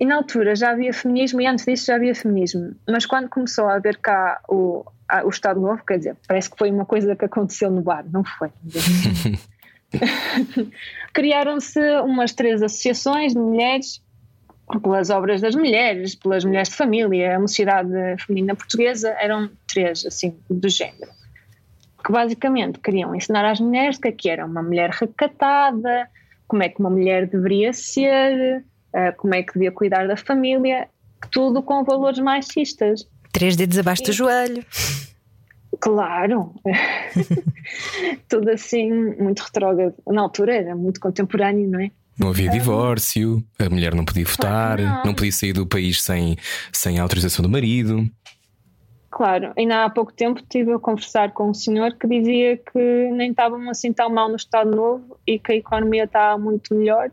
[0.00, 2.74] E na altura já havia feminismo, e antes disso já havia feminismo.
[2.88, 6.56] Mas quando começou a haver cá o, a- o Estado Novo, quer dizer, parece que
[6.56, 8.50] foi uma coisa que aconteceu no bar, não foi?
[11.12, 14.02] Criaram-se umas três associações de mulheres
[14.82, 17.90] pelas obras das mulheres, pelas mulheres de família, a mocidade
[18.24, 21.10] feminina portuguesa, eram três, assim, do género.
[22.04, 26.08] Que basicamente queriam ensinar às mulheres o que é que era uma mulher recatada,
[26.46, 30.88] como é que uma mulher deveria ser, eh, como é que devia cuidar da família,
[31.30, 33.06] tudo com valores machistas.
[33.32, 34.64] Três dedos abaixo do joelho.
[35.80, 36.54] Claro,
[38.28, 39.94] tudo assim, muito retrógrado.
[40.06, 41.90] Na altura era muito contemporâneo, não é?
[42.18, 45.02] Não havia divórcio, a mulher não podia votar, Claro não.
[45.04, 46.36] não podia sair do país sem,
[46.72, 48.08] sem a autorização do marido.
[49.10, 53.30] Claro, ainda há pouco tempo estive a conversar com um senhor que dizia que nem
[53.30, 57.10] estavam assim tão mal no Estado Novo e que a economia está muito melhor,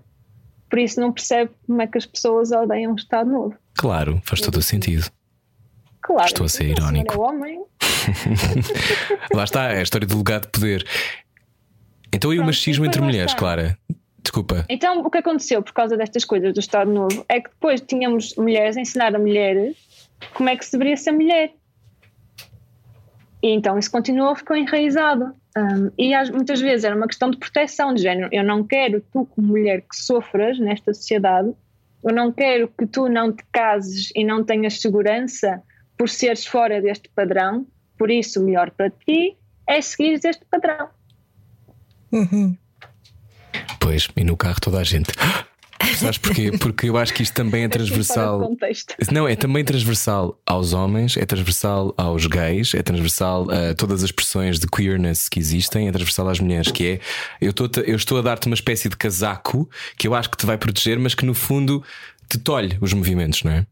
[0.69, 3.55] por isso não percebe como é que as pessoas odeiam o Estado Novo.
[3.77, 5.09] Claro, faz todo o sentido.
[6.01, 7.13] Claro, Estou a ser irónico.
[7.13, 7.63] É homem,
[9.33, 10.85] Lá está, é a história do legado de poder.
[12.13, 13.33] Então e o machismo entre mulheres.
[13.33, 13.77] Clara?
[14.25, 14.65] Desculpa.
[14.67, 18.35] Então, o que aconteceu por causa destas coisas do Estado Novo é que depois tínhamos
[18.35, 19.77] mulheres a ensinar a mulheres
[20.33, 21.53] como é que se deveria ser mulher.
[23.43, 25.25] E então isso continuou, ficou enraizado.
[25.55, 28.27] Um, e às- muitas vezes era uma questão de proteção de género.
[28.31, 31.53] Eu não quero tu, como mulher, que sofras nesta sociedade.
[32.03, 35.61] Eu não quero que tu não te cases e não tenhas segurança
[35.95, 37.67] por seres fora deste padrão.
[37.95, 40.89] Por isso, o melhor para ti é seguir este padrão.
[43.85, 45.11] Pois, e no carro toda a gente.
[45.99, 46.51] Sabes porquê?
[46.57, 48.49] Porque eu acho que isto também é transversal.
[49.11, 54.05] Não, é também transversal aos homens, é transversal aos gays, é transversal a todas as
[54.05, 56.99] expressões de queerness que existem, é transversal às mulheres, que é
[57.39, 60.47] eu estou, eu estou a dar-te uma espécie de casaco que eu acho que te
[60.47, 61.83] vai proteger, mas que no fundo
[62.27, 63.67] te tolhe os movimentos, não é?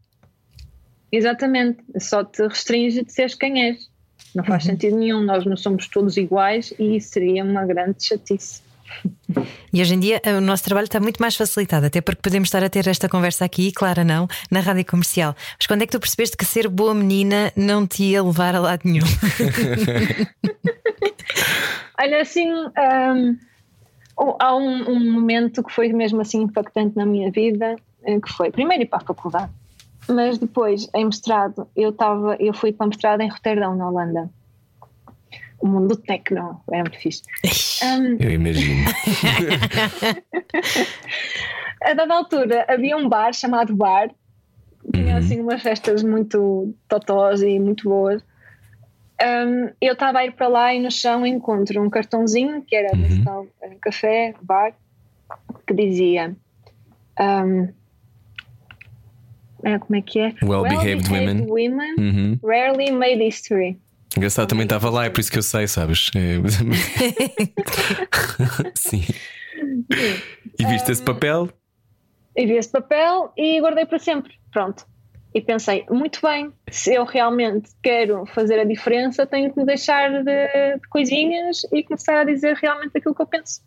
[1.10, 3.88] Exatamente, só te restringe de seres quem és.
[4.32, 8.63] Não faz sentido nenhum, nós não somos todos iguais e isso seria uma grande chatice.
[9.72, 12.62] E hoje em dia o nosso trabalho está muito mais facilitado, até porque podemos estar
[12.62, 15.34] a ter esta conversa aqui, Clara não, na rádio comercial.
[15.58, 18.60] Mas quando é que tu percebeste que ser boa menina não te ia levar a
[18.60, 19.04] lado nenhum?
[21.98, 22.48] Olha, assim,
[24.16, 28.32] Ou há um, um momento que foi mesmo assim impactante na minha vida, eh, que
[28.32, 29.50] foi primeiro ir para a faculdade,
[30.08, 34.30] mas depois em mestrado eu estava, eu fui para mestrado em Roterdão, na Holanda.
[35.64, 37.22] O mundo do tecno era muito fixe.
[37.82, 38.84] Um, Eu imagino.
[41.82, 44.10] a dada altura havia um bar chamado Bar,
[44.92, 45.18] tinha Uhum.
[45.18, 48.22] assim umas festas muito totós e muito boas.
[49.22, 52.94] Um, eu estava a ir para lá e no chão encontro um cartãozinho que era
[52.94, 53.48] Uhum.
[53.62, 54.74] eh, café, bar,
[55.66, 56.36] que dizia
[57.18, 57.68] um,
[59.64, 60.34] eh, como é que é?
[60.42, 61.46] Well-behaved women.
[61.48, 62.38] women Uhum.
[62.44, 63.78] rarely made history.
[64.16, 66.10] Engraçado, também estava lá, é por isso que eu sei, sabes?
[66.14, 66.38] É-
[68.74, 69.02] Sim.
[70.58, 71.48] E viste esse papel?
[72.36, 74.34] E vi esse papel e guardei para sempre.
[74.52, 74.86] Pronto.
[75.34, 80.22] E pensei, muito bem, se eu realmente quero fazer a diferença, tenho que me deixar
[80.22, 83.60] de, de coisinhas e começar a dizer realmente aquilo que eu penso.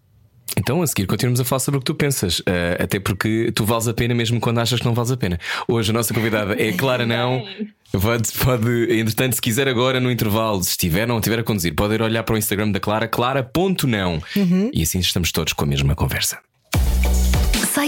[0.56, 3.66] Então, a seguir, continuamos a falar sobre o que tu pensas, eh, até porque tu
[3.66, 5.40] vales a pena mesmo quando achas que não vales a pena.
[5.68, 7.44] Hoje a nossa convidada é Clara Não.
[7.92, 11.74] Pode, pode, entretanto, se quiser agora no intervalo, se estiver ou não estiver a conduzir,
[11.74, 14.22] pode ir olhar para o Instagram da Clara, clara.não.
[14.74, 16.40] E assim estamos todos com a mesma conversa.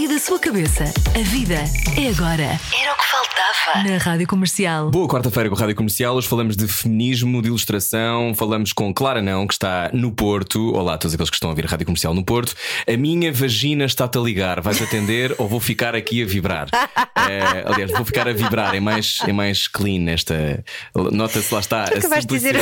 [0.10, 0.86] Da sua cabeça.
[1.15, 1.63] A vida
[1.95, 2.43] é agora.
[2.82, 3.88] Era o que faltava.
[3.88, 4.89] Na Rádio Comercial.
[4.89, 6.15] Boa quarta-feira com a Rádio Comercial.
[6.15, 8.34] Hoje falamos de feminismo, de ilustração.
[8.34, 10.74] Falamos com Clara Não, que está no Porto.
[10.74, 12.56] Olá a todos aqueles que estão a ouvir a Rádio Comercial no Porto.
[12.88, 14.62] A minha vagina está-te a ligar.
[14.62, 16.67] Vais atender ou vou ficar aqui a vibrar?
[17.30, 18.74] Eh, aliás, vou ficar a vibrar.
[18.74, 20.63] É mais, é mais clean esta.
[20.95, 21.82] Nota-se lá está.
[21.82, 22.56] a acabaste de dizer-.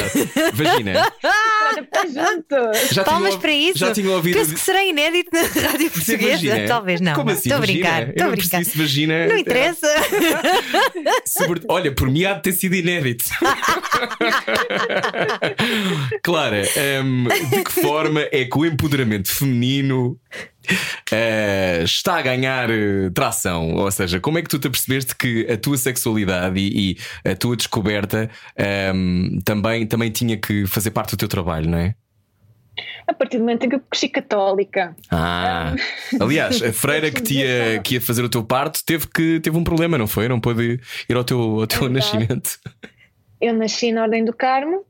[0.52, 0.94] Vagina.
[2.92, 3.78] Já Palmas tinham- para isso.
[3.78, 4.38] Já tinham ouvido.
[4.38, 6.32] Penso que será inédito na rádio portuguesa.
[6.32, 6.68] vagina?
[6.68, 7.14] Talvez não.
[7.14, 7.37] Como não.
[7.38, 7.50] Assim?
[7.50, 8.10] Estou a brincar.
[8.10, 8.50] Estou a brincar.
[8.58, 9.28] percebi se vagina.
[9.28, 9.88] Não interessa.
[11.26, 13.26] Sobre- Olha, por mim há de ter sido inédito.
[16.24, 16.64] Clara,
[17.04, 20.18] hum, de que forma é que o empoderamento feminino
[21.12, 23.74] eh, está a ganhar eh, tração?
[23.76, 27.36] Ou seja, como é que tu te apercebeste que a tua sexualidade e, e a
[27.36, 28.30] tua descoberta
[28.94, 31.94] hum, também, também tinha que fazer parte do teu trabalho, não é?
[33.08, 34.96] A partir do momento em que eu cresci católica.
[35.10, 35.74] Ah,
[36.20, 39.64] aliás, a freira que ia, que ia fazer o teu parto teve, que, teve um
[39.64, 40.28] problema, não foi?
[40.28, 42.60] Não pôde ir ao teu, ao teu nascimento.
[43.40, 44.84] Eu nasci na Ordem do Carmo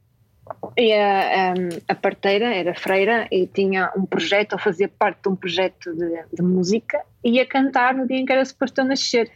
[0.77, 1.53] e a, a,
[1.89, 6.23] a parteira era freira e tinha um projeto, ou fazia parte de um projeto de,
[6.33, 9.31] de música e ia cantar no dia em que era suposto eu nascer.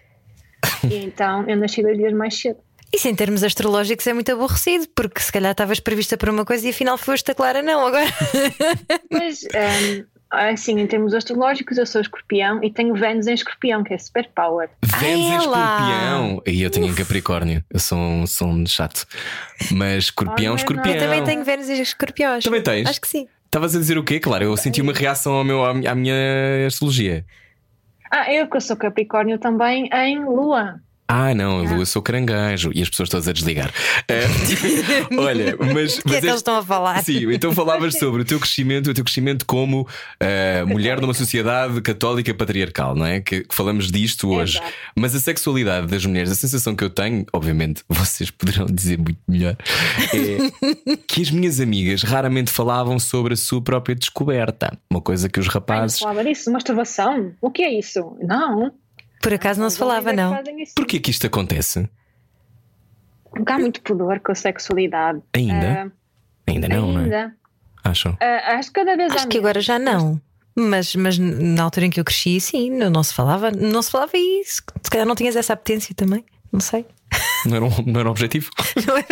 [0.89, 2.59] E então eu nasci dois dias mais cedo.
[2.93, 6.67] Isso em termos astrológicos é muito aborrecido, porque se calhar estavas prevista para uma coisa
[6.67, 7.87] e afinal foste a Clara, não.
[7.87, 8.05] Agora.
[9.09, 13.93] Mas, hum, assim, em termos astrológicos, eu sou escorpião e tenho Vênus em escorpião, que
[13.93, 14.69] é super power.
[14.99, 16.41] Vênus em escorpião.
[16.45, 17.63] E eu tenho em Capricórnio.
[17.69, 19.05] Eu sou um, sou um chato.
[19.71, 20.93] Mas escorpião, Olha, escorpião.
[20.93, 22.43] Eu também tenho Vênus e escorpiões.
[22.43, 22.89] Também tens?
[22.89, 23.27] Acho que sim.
[23.45, 24.19] Estavas a dizer o quê?
[24.19, 27.25] Claro, eu senti uma reação ao meu, à mi- à minha astrologia.
[28.09, 30.75] Ah, eu que eu sou Capricórnio também em Lua.
[31.13, 32.71] Ah, não, eu sou caranguejo.
[32.73, 33.69] E as pessoas todas a desligar.
[34.07, 34.25] Eh,
[35.17, 35.99] olha, mas.
[35.99, 37.03] O que é mas que eles estão a falar?
[37.03, 39.87] Sim, então falavas sobre o teu crescimento, o teu crescimento como
[40.19, 43.21] eh, mulher numa sociedade católica patriarcal, não é?
[43.21, 44.57] Que, que falamos disto hoje.
[44.57, 44.73] Exato.
[44.95, 49.19] Mas a sexualidade das mulheres, a sensação que eu tenho, obviamente, vocês poderão dizer muito
[49.27, 49.55] melhor,
[50.13, 54.77] é que as minhas amigas raramente falavam sobre a sua própria descoberta.
[54.89, 55.97] Uma coisa que os Ai, não rapazes.
[55.97, 56.51] se falava disso?
[56.51, 57.33] Masturbação?
[57.39, 58.17] O que é isso?
[58.21, 58.73] Não.
[59.21, 60.41] Por acaso não se falava, não.
[60.59, 60.73] isso.
[60.75, 61.87] Porquê que isto acontece?
[63.29, 65.21] Porque há muito pudor com a sexualidade.
[65.33, 65.91] Ainda?
[66.47, 67.03] Ainda não, não é?
[67.03, 67.35] Ainda.
[67.83, 68.17] Acham?
[68.19, 70.19] Ah, acho que cada vez Acho que agora já não.
[70.55, 73.89] Mas, mas na altura em que eu cresci, sim, não, não se falava, não se
[73.89, 76.85] falava e se, se calhar não tinhas essa apetência também, não sei.
[77.45, 78.51] Não era um, não era um objetivo?
[78.87, 79.07] Não era?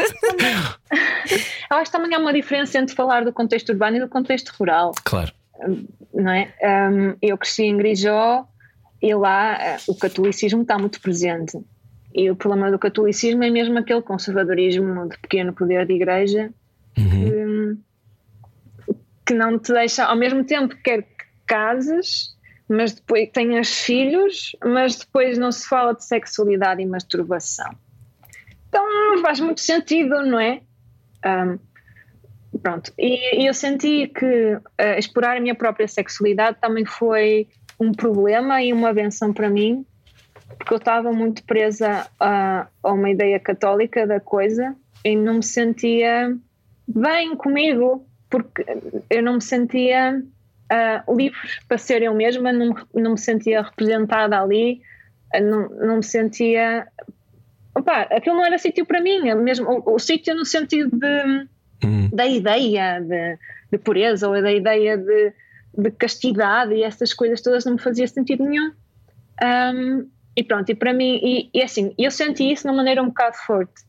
[1.72, 4.50] Eu acho que também há uma diferença entre falar do contexto urbano e do contexto
[4.58, 5.34] rural, Claro.
[6.14, 6.54] não é?
[6.92, 8.48] Um, eu cresci em Grijó
[9.02, 11.58] e lá ah, o catolicismo está muito presente.
[12.14, 16.52] E o problema do catolicismo é mesmo aquele conservadorismo de pequeno poder de igreja
[16.98, 17.78] Uhum.
[18.86, 22.36] que, que não te deixa, ao mesmo tempo que quer que cases,
[22.68, 27.72] mas depois tenhas filhos, mas depois não se fala de sexualidade e masturbação.
[28.68, 30.62] Então não faz muito sentido, não é?
[31.24, 31.58] Ahm,
[32.62, 37.48] pronto, e, e eu senti que ah, explorar a minha própria sexualidade também foi
[37.80, 39.86] um problema e uma benção para mim,
[40.58, 45.44] porque eu estava muito presa a, a uma ideia católica da coisa e não me
[45.44, 46.36] sentia
[46.88, 48.66] bem comigo, porque
[49.10, 50.22] eu não me sentia
[50.70, 51.38] ah, livre
[51.68, 54.82] para ser eu mesma, não, não me sentia representada ali,
[55.34, 56.88] não, não me sentia.
[57.74, 61.48] Opa, aquilo não era sítio para mim, é mesmo o, o sítio no sentido de,
[61.84, 62.10] Uhum.
[62.12, 63.38] da ideia de,
[63.72, 65.34] de pureza ou da ideia de,
[65.78, 68.72] de castidade e essas coisas todas não me fazia sentido nenhum.
[69.42, 73.02] Um, e pronto, e para mim, e, e assim, eu senti isso de uma maneira
[73.02, 73.84] um bocado forte,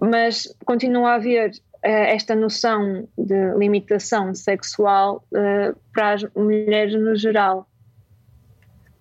[0.00, 7.16] mas continua a haver uh, esta noção de limitação sexual uh, para as mulheres no
[7.16, 7.68] geral.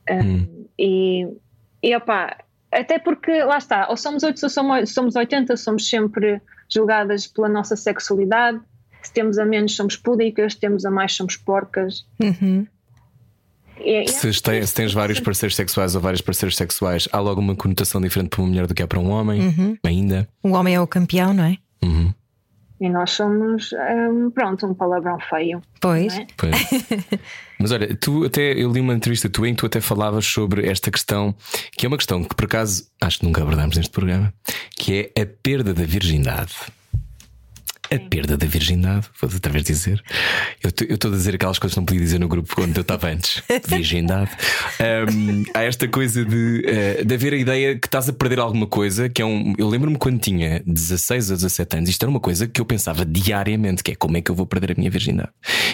[0.09, 0.65] Hum.
[0.77, 1.27] E,
[1.81, 2.37] e opa,
[2.71, 7.75] até porque lá está, ou somos 8 ou somos 80, somos sempre julgadas pela nossa
[7.75, 8.59] sexualidade.
[9.05, 12.05] Se temos a menos, somos púdicas, se temos a mais, somos porcas.
[12.19, 12.65] Uhum.
[13.79, 17.41] E- e Se, tens, se tens vários parceiros sexuais ou vários parceiros sexuais, há logo
[17.41, 20.27] uma conotação diferente para uma mulher do que há para um homem, ainda.
[20.41, 21.57] O homem é o campeão, não é?
[21.83, 22.13] Uhum.
[22.81, 23.69] E nós somos,
[24.11, 25.61] hum, pronto, um palavrão feio.
[25.79, 26.17] Pois.
[26.17, 26.27] é?
[26.35, 26.51] Pois.
[27.59, 30.67] Mas olha, tu até eu li uma entrevista tua em que tu até falavas sobre
[30.67, 31.33] esta questão,
[31.71, 34.33] que é uma questão que por acaso acho que nunca abordámos neste programa,
[34.75, 36.53] que é a perda da virgindade.
[37.91, 40.03] A perda da virgindade, vou outra vez dizer.
[40.63, 43.09] Eu estou a dizer aquelas coisas que não podia dizer no grupo quando eu estava
[43.09, 43.43] antes.
[43.67, 44.31] Virgindade.
[44.79, 48.65] Ahm, há esta coisa de, eh, de haver a ideia que estás a perder alguma
[48.65, 49.53] coisa, que é um.
[49.57, 53.05] Eu lembro-me quando tinha 16 ou 17 anos, isto era uma coisa que eu pensava
[53.05, 55.29] diariamente, que é como é que eu vou perder a minha virgindade.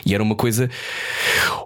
[0.05, 0.69] E era uma coisa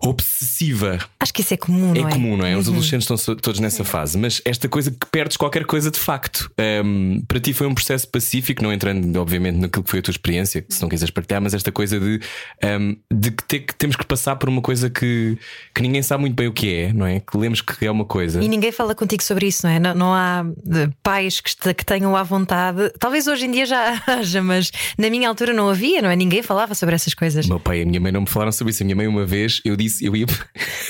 [0.09, 0.99] obsessiva.
[1.19, 2.11] Acho que isso é comum, É não é?
[2.11, 2.55] comum, não é?
[2.55, 6.51] Os adolescentes estão todos nessa fase, mas esta coisa que perdes qualquer coisa de facto.
[6.57, 10.11] Ahm, para ti foi um processo pacífico, não entrando, obviamente, naquilo que foi a tua
[10.11, 12.19] experiência, se não quiseres partilhar, mas esta coisa de,
[12.63, 15.37] ahm, de que, ter, que temos que passar por uma coisa que,
[15.73, 17.19] que ninguém sabe muito bem o que é, não é?
[17.19, 18.43] Que lemos que é uma coisa.
[18.43, 19.79] E ninguém fala contigo sobre isso, não é?
[19.79, 22.91] Não, não há eh, pais que, que tenham à vontade.
[22.99, 26.15] Talvez hoje em dia já haja, mas na minha altura não havia, não é?
[26.15, 27.45] Ninguém falava sobre essas coisas.
[27.45, 28.83] O meu pai e a minha mãe não me falaram sobre isso.
[28.83, 30.25] A minha mãe, uma vez, eu disse, eu ia,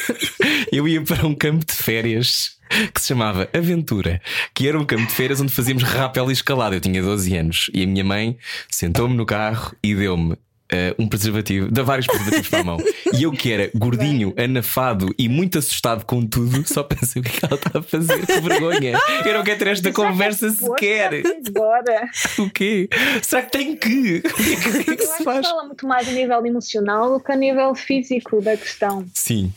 [0.72, 2.56] eu ia para um campo de férias
[2.94, 4.22] que se chamava Aventura,
[4.54, 6.76] que era um campo de férias onde fazíamos rappel e escalada.
[6.76, 8.38] Eu tinha 12 anos e a minha mãe
[8.70, 10.36] sentou-me no carro e deu-me.
[10.72, 12.78] Eh, um preservativo, dá vários preservativos para a mão.
[13.14, 17.30] E eu que era gordinho, anafado e muito assustado com tudo, só pensei o que
[17.30, 19.00] é que ela está a fazer, que vergonha.
[19.26, 21.22] Eu não quero ter esta conversa sequer.
[21.48, 22.10] Agora.
[22.38, 22.90] O quê?
[23.22, 24.18] Será que tem que?
[24.18, 25.48] O que é que, é que se faz?
[25.48, 29.06] fala muito mais a nível emocional do que a nível físico da questão.
[29.14, 29.54] Sim.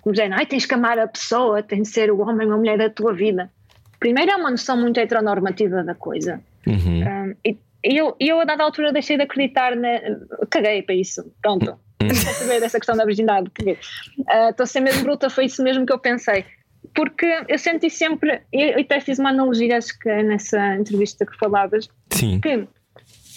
[0.00, 2.56] Como dizendo, ai, tens que amar a pessoa, tem de ser o homem ou a
[2.56, 3.50] mulher da tua vida.
[3.98, 6.40] Primeiro é uma noção muito heteronormativa da coisa.
[6.66, 7.02] Uhum.
[7.02, 9.88] Um, e e eu, e eu, a dada altura, deixei de acreditar na.
[10.50, 11.32] Caguei para isso.
[11.42, 11.78] Pronto.
[12.02, 13.50] Não saber dessa questão da virgindade.
[13.50, 13.78] caguei.
[14.28, 16.44] Ah, Estou a ser mesmo bruta, foi isso mesmo que eu pensei.
[16.94, 18.40] Porque eu senti sempre.
[18.52, 22.40] Eu eu até fiz uma analogia, acho que é nessa entrevista que falavas, Sim.
[22.40, 22.66] que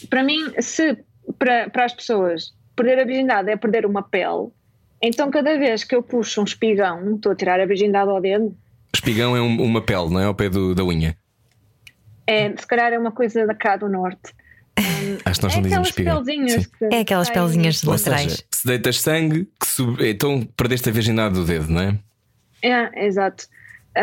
[0.09, 0.97] para mim, se
[1.37, 4.49] para, para as pessoas perder a virgindade é perder uma pele,
[5.01, 8.57] então cada vez que eu puxo um espigão, estou a tirar a virgindade ao dedo,
[8.95, 10.25] Espigão é um- uma pele, não é?
[10.25, 11.15] Ao pé do- da unha.
[12.27, 14.33] É, se calhar é uma coisa da cá do norte.
[15.25, 18.31] Acho que nós é não dizemos que É aquelas saem- pelzinhas Ou laterais.
[18.31, 21.99] seja, se deitas sangue, que sub- então perdeste a virgindade do dedo, não é?
[22.61, 23.45] É, exato.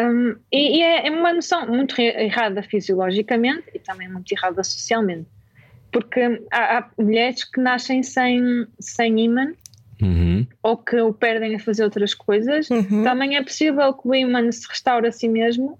[0.00, 5.26] Um, e e é, é uma noção muito errada fisiologicamente e também muito errada socialmente.
[5.90, 9.52] Porque há, há mulheres que nascem sem, sem ímã
[10.02, 10.46] Uhum.
[10.62, 12.70] ou que o perdem a fazer outras coisas.
[12.70, 13.02] Uhum.
[13.02, 15.78] Também é possível que o ímã se restaure a si mesmo.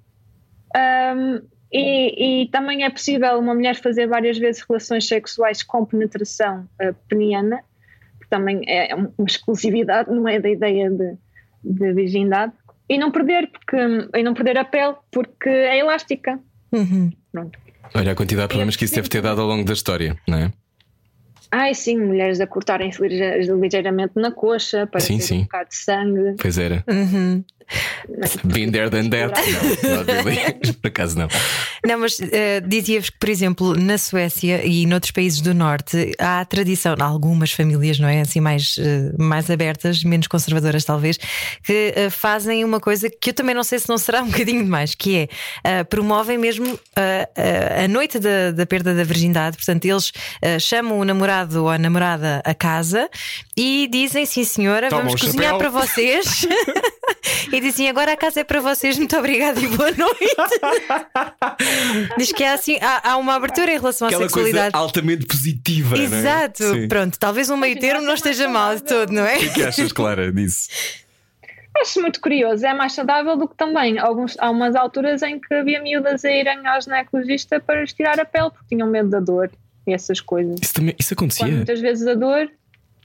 [0.77, 1.41] Um,
[1.73, 6.95] e, e também é possível uma mulher fazer várias vezes relações sexuais com penetração uh,
[7.09, 7.63] peniana,
[8.21, 11.17] que também é uma exclusividade, não é da ideia de,
[11.63, 12.53] de virgindade,
[12.89, 13.77] e não perder, porque,
[14.17, 16.41] e não perder a pele, porque é elástica.
[16.73, 17.11] Uhum.
[17.31, 17.59] Pronto.
[17.95, 20.39] Olha a quantidade de problemas que isso deve ter dado ao longo da história, não
[20.39, 20.53] é?
[21.53, 25.39] Ai, sim, mulheres a cortarem-se lige- ligeiramente na coxa para Sim, ter sim.
[25.39, 26.37] um bocado de sangue.
[26.41, 26.85] Pois era.
[26.89, 27.45] Uhum.
[28.45, 29.33] Been there than that.
[29.83, 30.73] Não, not really.
[30.73, 31.29] Por acaso não.
[31.87, 36.41] Não, mas eh, dizia-vos que, por exemplo, na Suécia e noutros países do Norte há
[36.41, 38.21] a tradição, algumas famílias, não é?
[38.21, 41.19] Assim, mais, eh, mais abertas, menos conservadoras, talvez,
[41.63, 44.63] que eh, fazem uma coisa que eu também não sei se não será um bocadinho
[44.65, 45.29] demais, que
[45.65, 49.57] é promovem mesmo a noite da, da perda da virgindade.
[49.57, 50.13] Portanto, eles
[50.61, 53.09] chamam o namorado ou a namorada a casa
[53.57, 56.47] e dizem: sim, senhora, Toma vamos cozinhar chapéu." para vocês.
[57.61, 60.35] e dizem: agora a casa é para vocês, muito obrigada e boa noite.
[62.19, 64.77] Diz que há, assim, há, há uma abertura em relação à Aquela coisa sexualidade.
[64.77, 65.97] altamente positiva.
[65.97, 66.07] não é?
[66.07, 66.89] Exato, Sim.
[66.89, 69.37] pronto, talvez um meio termo não esteja mal de todo, não é?
[69.37, 70.69] O que é que achas, Clara, disso?
[71.81, 73.99] Acho muito curioso, é mais saudável do que também.
[73.99, 78.19] Alguns, há umas alturas em que havia miúdas a irem ao ginecologista para lhes tirar
[78.19, 79.51] a pele porque tinham medo da dor
[79.87, 80.59] e essas coisas.
[80.61, 81.47] Isso, também, isso Quando acontecia?
[81.57, 82.51] muitas vezes a dor,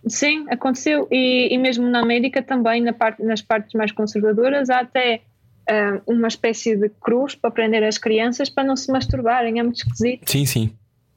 [0.08, 1.08] sim, aconteceu.
[1.12, 5.22] E, e mesmo na América também, na parte, nas partes mais conservadoras, há até
[5.70, 9.60] ah, uma espécie de cruz para prender as crianças para não se masturbarem.
[9.60, 10.30] É muito esquisito.
[10.30, 10.76] Sim, sim.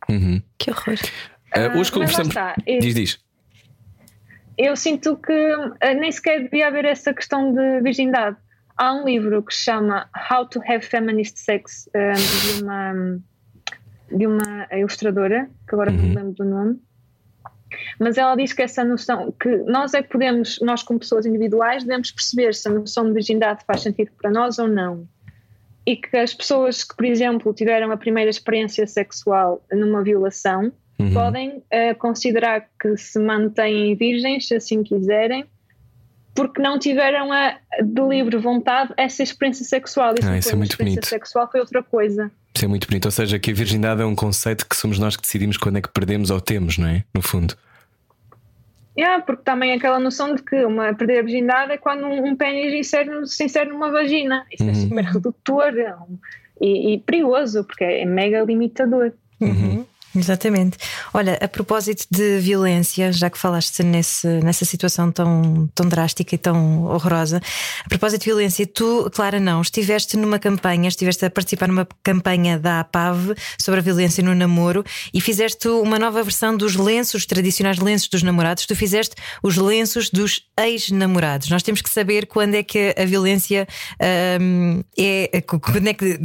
[0.09, 0.43] Uhum.
[0.57, 0.97] Que horror.
[1.55, 2.29] Ah, hoje conversamos.
[2.29, 2.55] está.
[2.67, 3.19] E- Diz, diz.
[4.57, 8.37] eu sinto que uh, nem sequer devia haver essa questão de virgindade.
[8.77, 13.19] Há um livro que se chama How to Have Feminist Sex, de uma
[14.11, 16.81] de uma ilustradora, que agora não me lembro do nome,
[17.99, 21.85] mas ela diz que essa noção, que nós é que podemos, nós como pessoas individuais,
[21.85, 25.07] devemos perceber se a noção de virgindade faz sentido para nós ou não.
[25.87, 31.13] E que as pessoas que, por exemplo, tiveram a primeira experiência sexual numa violação, uhum.
[31.13, 35.47] podem uh, considerar que se mantêm virgens, se assim quiserem,
[36.35, 40.15] porque não tiveram a, de livre vontade essa experiência sexual.
[40.19, 41.05] Isso, ah, isso é muito bonito.
[41.07, 42.31] sexual foi outra coisa.
[42.59, 43.05] Isso é muito bonito.
[43.05, 45.81] Ou seja, que a virgindade é um conceito que somos nós que decidimos quando é
[45.81, 47.05] que perdemos ou temos, não é?
[47.15, 47.55] No fundo.
[48.99, 52.35] Yeah, porque também aquela noção de que uma perder a virgindade é quando um, um
[52.35, 54.45] pênis insere, se insere numa vagina.
[54.53, 54.73] Isso é uhum.
[54.73, 55.73] é super redutor
[56.61, 59.13] e, e, perigoso, porque é mega limitador.
[59.41, 59.87] Uhum.
[60.17, 60.79] Exatamente.
[61.13, 66.39] Olha, a propósito de violência, já que falaste nesse, nessa situação tão, tão drástica e
[66.39, 67.43] tão horrorosa,
[67.85, 72.59] a propósito de violência, tu, Clara, não, estiveste numa campanha, estiveste a participar numa campanha
[72.59, 74.83] da APAV sobre a violência no namoro
[75.13, 80.09] e fizeste uma nova versão dos lenços, tradicionais lenços dos namorados, tu fizeste os lenços
[80.09, 81.51] dos ex-namorados.
[81.51, 83.69] Nós temos que saber quando é que a violência
[84.41, 85.43] hum, é.
[85.43, 86.19] Quando é que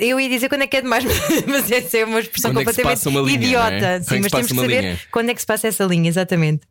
[0.00, 1.04] eu ia dizer quando é que é demais,
[1.46, 3.86] mas essa é uma expressão quando completamente é linha, idiota.
[3.86, 4.02] É?
[4.02, 4.98] Sim, mas temos que saber linha?
[5.10, 6.66] quando é que se passa essa linha, exatamente.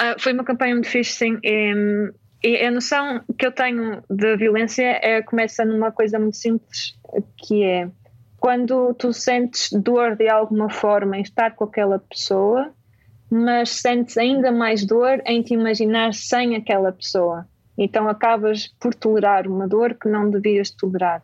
[0.00, 1.38] Uh, foi uma campanha muito fixe, sim.
[1.42, 2.12] E,
[2.44, 6.94] e, a noção que eu tenho da violência é, começa numa coisa muito simples,
[7.36, 7.88] que é
[8.38, 12.72] quando tu sentes dor de alguma forma em estar com aquela pessoa,
[13.30, 17.46] mas sentes ainda mais dor em te imaginar sem aquela pessoa.
[17.78, 21.22] Então acabas por tolerar uma dor que não devias tolerar.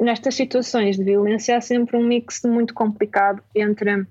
[0.00, 4.06] Nestas situações de violência há sempre um mix muito complicado entre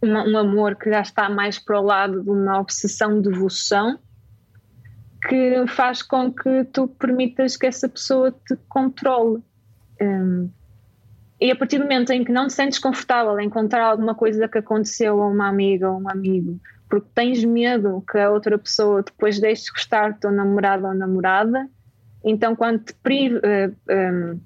[0.00, 3.98] um amor que já está mais para o lado de uma obsessão de devoção
[5.26, 9.42] que faz com que tu permitas que essa pessoa te controle.
[10.00, 10.48] Um,
[11.40, 14.46] e a partir do momento em que não te sentes confortável em contar alguma coisa
[14.46, 19.02] que aconteceu a uma amiga ou um amigo, porque tens medo que a outra pessoa
[19.02, 21.68] depois deixe de gostar do teu namorado ou namorada,
[22.24, 24.40] então quando te priva, eh, um, ehm,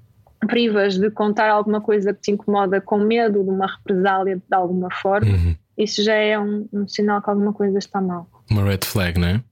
[0.46, 4.88] privas de contar alguma coisa que te incomoda com medo de uma represália de alguma
[4.90, 5.56] forma, uhum.
[5.78, 8.28] isso já é um, um, sinal que alguma coisa está mal.
[8.50, 9.44] Uma red flag, não é?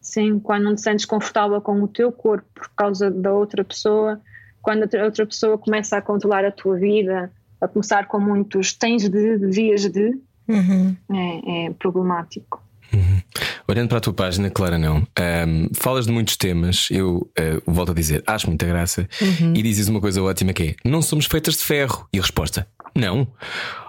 [0.00, 4.20] Sim, quando não te sentes confortável com o teu corpo por causa da outra pessoa,
[4.62, 9.08] quando a outra pessoa começa a controlar a tua vida, a começar com muitos tens
[9.08, 10.18] de, devias de,
[10.48, 10.96] Uhum.
[11.10, 12.62] É, é, problemático.
[12.92, 13.22] Uhum.
[13.66, 14.98] Olhando para a tua página, Clara, não.
[14.98, 19.54] Um, falas de muitos temas, eu uh, volto a dizer, acho muita graça, uhum.
[19.54, 22.06] e dizes uma coisa ótima que é: não somos feitas de ferro.
[22.12, 23.26] E a resposta: não.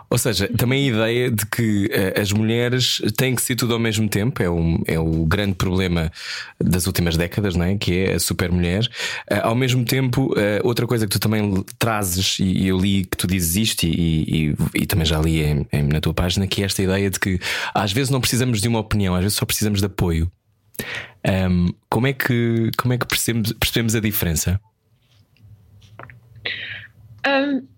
[0.09, 3.79] Ou seja, também a ideia de que uh, as mulheres têm que ser tudo ao
[3.79, 6.11] mesmo tempo é, um, é o grande problema
[6.59, 7.77] das últimas décadas, não é?
[7.77, 8.87] que é a supermulher.
[9.31, 13.17] Uh, ao mesmo tempo, uh, outra coisa que tu também trazes, e eu li que
[13.17, 16.61] tu dizes isto, e, e, e também já li em, em, na tua página, que
[16.61, 17.39] é esta ideia de que
[17.73, 20.31] às vezes não precisamos de uma opinião, às vezes só precisamos de apoio.
[21.27, 24.59] Um, como é que, como é que percebemos, percebemos a diferença?
[27.25, 27.74] Um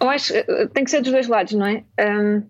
[0.00, 1.84] eu acho que eh, tem que ser dos dois lados, não é?
[2.00, 2.42] Um,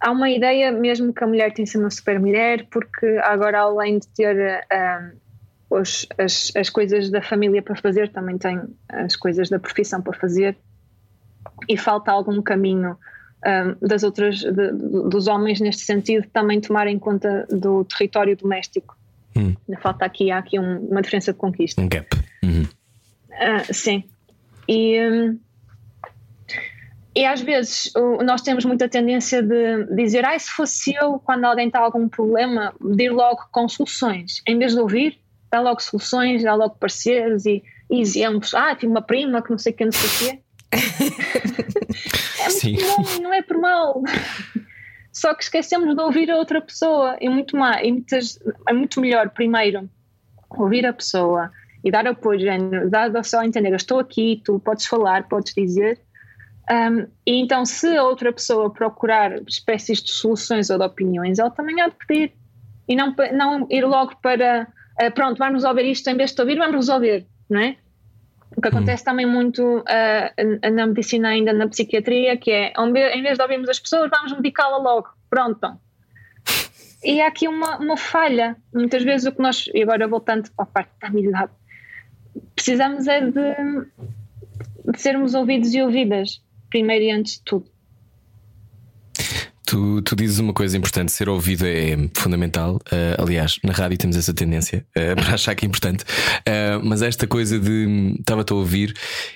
[0.00, 3.60] há uma ideia mesmo que a mulher tem que ser uma super mulher, porque agora,
[3.60, 9.16] além de ter um, os, as, as coisas da família para fazer, também tem as
[9.16, 10.56] coisas da profissão para fazer,
[11.68, 12.96] e falta algum caminho
[13.44, 14.72] um, das outras, de,
[15.08, 18.96] dos homens neste sentido, também tomar em conta do território doméstico.
[19.34, 19.54] Hum.
[19.80, 21.80] Falta aqui, há aqui um, uma diferença de conquista.
[21.80, 22.06] Um gap.
[22.42, 22.64] Uhum.
[23.30, 24.04] Uh, sim.
[24.68, 25.00] E.
[25.00, 25.38] Um,
[27.14, 27.92] e às vezes
[28.24, 32.74] nós temos muita tendência de dizer, ai, se fosse eu, quando alguém está algum problema,
[32.80, 34.40] de ir logo com soluções.
[34.46, 35.18] Em vez de ouvir,
[35.50, 38.54] dá logo soluções, dá logo parceiros e, e exemplos.
[38.54, 40.42] Ah, tive uma prima que não sei o que, não sei o quê.
[42.40, 42.76] é muito Sim.
[43.20, 44.02] não é por mal.
[45.12, 47.18] Só que esquecemos de ouvir a outra pessoa.
[47.20, 49.86] É muito, é, muitas, é muito melhor, primeiro,
[50.48, 51.50] ouvir a pessoa
[51.84, 55.52] e dar apoio, género, dar só a entender, eu estou aqui, tu podes falar, podes
[55.52, 56.00] dizer
[56.70, 61.50] um, e então, se a outra pessoa procurar espécies de soluções ou de opiniões, ela
[61.50, 62.32] também há de pedir.
[62.88, 64.68] E não, não ir logo para
[65.02, 67.76] uh, pronto, vamos resolver isto em vez de ouvir, vamos resolver, não é?
[68.56, 69.06] O que acontece hum.
[69.06, 73.80] também muito uh, na medicina, ainda na psiquiatria, que é em vez de ouvirmos as
[73.80, 75.08] pessoas, vamos medicá-la logo.
[75.28, 75.78] Pronto.
[77.02, 78.56] E há aqui uma, uma falha.
[78.72, 81.50] Muitas vezes o que nós, e agora voltando para a parte da amizade,
[82.54, 83.54] precisamos é de,
[84.92, 86.40] de sermos ouvidos e ouvidas
[86.72, 87.66] primeiro e antes de tudo.
[89.66, 92.76] Tu, tu dizes uma coisa importante: ser ouvido é fundamental.
[92.76, 96.02] Uh, aliás, na rádio temos essa tendência uh, para achar que é importante.
[96.02, 98.94] Uh, mas esta coisa de estava-te a ouvir,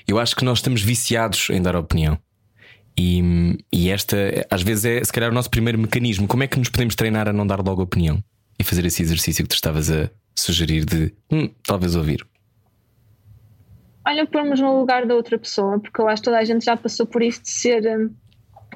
[0.08, 2.18] eu acho que nós estamos viciados em dar opinião.
[2.98, 4.16] E, e esta,
[4.50, 6.26] às vezes, é se calhar o nosso primeiro mecanismo.
[6.26, 8.22] Como é que nos podemos treinar a não dar logo opinião
[8.58, 12.26] e fazer esse exercício que tu estavas a sugerir de hum, talvez ouvir?
[14.06, 16.76] Olha, pormos no lugar da outra pessoa, porque eu acho que toda a gente já
[16.76, 17.98] passou por isso de ser.
[17.98, 18.14] Um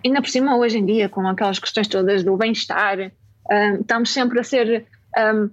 [0.04, 2.98] ainda por cima hoje em dia, com aquelas questões todas do bem-estar,
[3.50, 5.50] um, estamos sempre a ser um,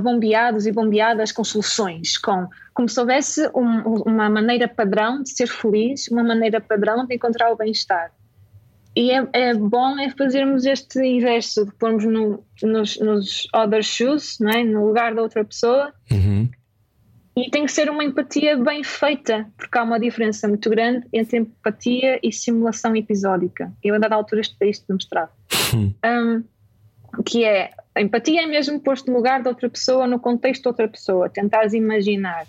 [0.00, 5.46] bombeados e bombeadas com soluções, com como se houvesse um, uma maneira padrão de ser
[5.46, 8.12] feliz, uma maneira padrão de encontrar o bem-estar.
[8.94, 14.36] E é, é, bom é fazermos este inverso, de pormos no, nos, nos other shoes,
[14.38, 14.62] não é?
[14.62, 16.48] no lugar da outra pessoa, uhum.
[17.34, 21.38] E tem que ser uma empatia bem feita, porque há uma diferença muito grande entre
[21.38, 23.72] empatia e simulação episódica.
[23.82, 25.30] Eu, a dada altura, estudei isto no mestrado.
[26.04, 26.44] Um,
[27.24, 30.68] que é a empatia é mesmo posto no lugar de outra pessoa, no contexto de
[30.68, 32.46] outra pessoa, tentares imaginar.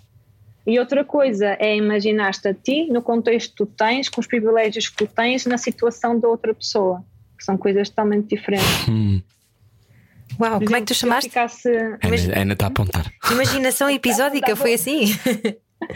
[0.65, 4.88] E outra coisa é imaginar-te a ti no contexto que tu tens, com os privilégios
[4.88, 7.03] que tu tens, na situação da outra pessoa,
[7.38, 8.88] que são coisas totalmente diferentes.
[8.88, 9.21] Hum.
[10.39, 11.29] Uau, como é que tu chamaste?
[11.29, 11.69] Ficasse...
[11.69, 13.11] Ana, Ana está a apontar.
[13.31, 15.15] Imaginação episódica, foi assim?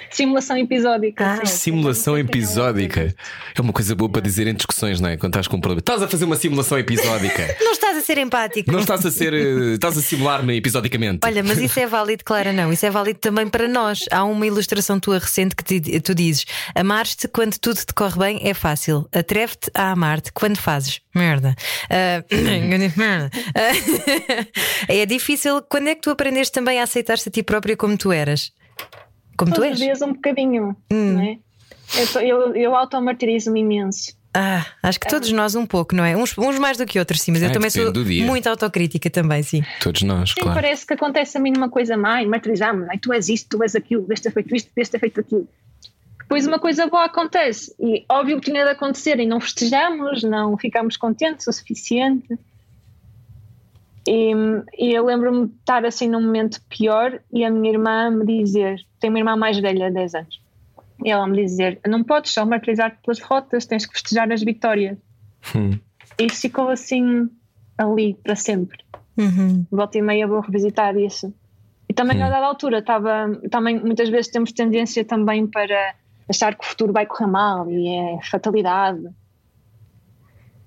[0.10, 1.40] Simulação episódica.
[1.42, 3.14] Ah, simulação episódica.
[3.56, 5.18] É uma coisa boa para dizer em discussões, não é?
[5.18, 5.80] Quando estás com um problema.
[5.80, 7.56] Estás a fazer uma simulação episódica.
[7.62, 8.72] não estás a ser empático.
[8.72, 9.34] Não estás a ser.
[9.34, 11.20] Eh, estás a simular-me episodicamente.
[11.24, 12.72] Olha, mas isso é válido, Clara, não.
[12.72, 14.06] Isso é válido também para nós.
[14.12, 18.54] Há uma ilustração tua recente que tu dizes: Amar-te quando tudo te corre bem é
[18.54, 19.08] fácil.
[19.12, 21.56] Atreve-te a amar-te quando fazes merda.
[22.28, 23.32] Merda.
[23.56, 24.48] Uh,
[24.88, 25.62] é difícil.
[25.64, 28.52] Quando é que tu aprendeste também a aceitar-te a ti própria como tu eras?
[29.38, 29.74] Como Todos tu és?
[29.74, 31.14] os dias um bocadinho, hum.
[31.14, 31.38] não é?
[31.96, 34.18] Eu, eu, eu auto-martirizo-me imenso.
[34.34, 36.16] Ah, acho que todos nós um pouco, não é?
[36.16, 37.92] Uns, uns mais do que outros, sim, mas eu também sou
[38.26, 39.64] muito autocrítica também, sim.
[39.82, 40.62] Todos nós, sim, claro.
[40.62, 43.76] Parece que acontece a mim uma coisa má e martirizar-me, tu és isto, tu és
[43.76, 45.48] aquilo, deste ter feito isto, deste ter feito aquilo.
[46.20, 50.58] Depois uma coisa boa acontece e óbvio que tinha de acontecer e não festejamos, não
[50.58, 52.38] ficamos contentes o suficiente.
[54.08, 54.32] E,
[54.78, 58.80] e eu lembro-me de estar assim num momento pior e a minha irmã me dizer:
[59.02, 60.42] tenho uma irmã mais velha, 10 anos,
[61.04, 64.98] e ela me dizer: não podes só martirizar-te pelas derrotas, tens que festejar as vitórias.
[65.54, 65.78] Hum.
[66.18, 67.30] E isso ficou assim,
[67.78, 68.78] ali, para sempre.
[69.18, 69.66] Uhum.
[69.70, 71.34] Volta e meia vou revisitar isso.
[71.90, 72.24] E também, hum.
[72.24, 75.96] a dada altura, estava, também muitas vezes temos tendência também para
[76.30, 79.06] achar que o futuro vai correr mal e é fatalidade.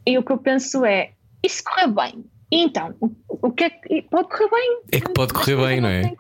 [0.05, 1.13] E o que eu penso é:
[1.43, 2.25] e se correr bem?
[2.51, 3.11] Então, o,
[3.49, 4.81] o que é que pode correr bem?
[4.93, 6.15] É que pode correr bem, não é?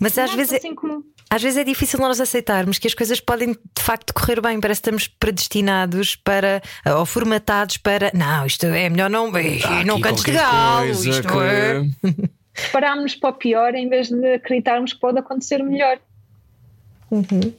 [0.00, 1.04] Mas às vezes, é, assim como...
[1.30, 4.60] às vezes é difícil nós aceitarmos que as coisas podem de facto correr bem.
[4.60, 6.62] Parece que estamos predestinados para,
[6.98, 11.38] ou formatados para, não, isto é melhor não, ah, não cantes de galo, isto que...
[12.24, 12.70] é.
[12.72, 15.98] Parámos para o pior em vez de acreditarmos que pode acontecer melhor.
[17.10, 17.52] Uhum.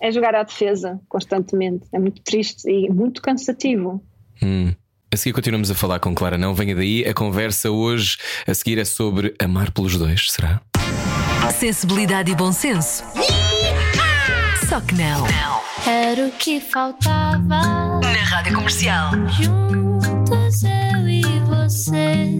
[0.00, 1.86] É jogar à defesa constantemente.
[1.92, 4.02] É muito triste e muito cansativo.
[4.42, 4.74] Hum.
[5.12, 6.54] A seguir continuamos a falar com Clara Não.
[6.54, 7.06] Venha daí.
[7.06, 10.58] A conversa hoje a seguir é sobre amar pelos dois, será?
[11.52, 13.04] Sensibilidade e bom senso.
[14.66, 15.26] Só que não.
[15.86, 18.00] Era o que faltava.
[18.00, 19.10] Na rádio comercial.
[19.28, 22.38] Juntos eu e você.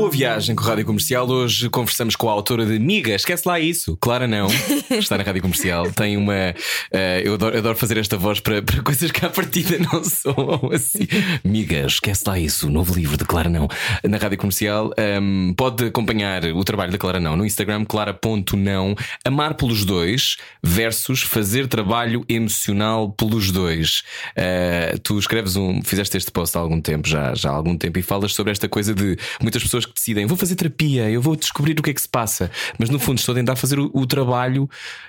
[0.00, 1.28] Boa viagem com a Rádio Comercial.
[1.28, 3.14] Hoje conversamos com a autora de Miga.
[3.14, 3.98] Esquece lá isso.
[3.98, 4.46] Clara não.
[4.88, 5.92] Está na Rádio Comercial.
[5.92, 6.54] Tem uma.
[6.90, 10.70] Uh, eu adoro, adoro, fazer esta voz para, para coisas que à partida não soam
[10.72, 11.06] assim.
[11.44, 12.70] Miga, esquece lá isso.
[12.70, 13.68] Novo livro de Clara não.
[14.02, 14.90] Na Rádio Comercial.
[15.20, 18.96] Um, pode acompanhar o trabalho da Clara não no Instagram, clara.não.
[19.22, 24.02] Amar pelos dois versus fazer trabalho emocional pelos dois.
[24.30, 25.82] Uh, tu escreves um.
[25.82, 28.66] Fizeste este post há algum tempo, já, já há algum tempo, e falas sobre esta
[28.66, 31.94] coisa de muitas pessoas que decidem, vou fazer terapia, eu vou descobrir o que é
[31.94, 34.68] que se passa, mas no fundo estou a tentar fazer o, o trabalho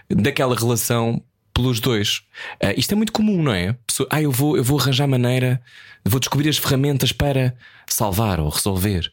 [0.09, 1.21] daquela relação
[1.53, 2.23] pelos dois.
[2.63, 3.75] Uh, isto é muito comum, não é?
[3.85, 5.61] Pessoa, ah, eu vou, eu vou arranjar maneira,
[6.05, 7.53] vou descobrir as ferramentas para
[7.87, 9.11] salvar ou resolver.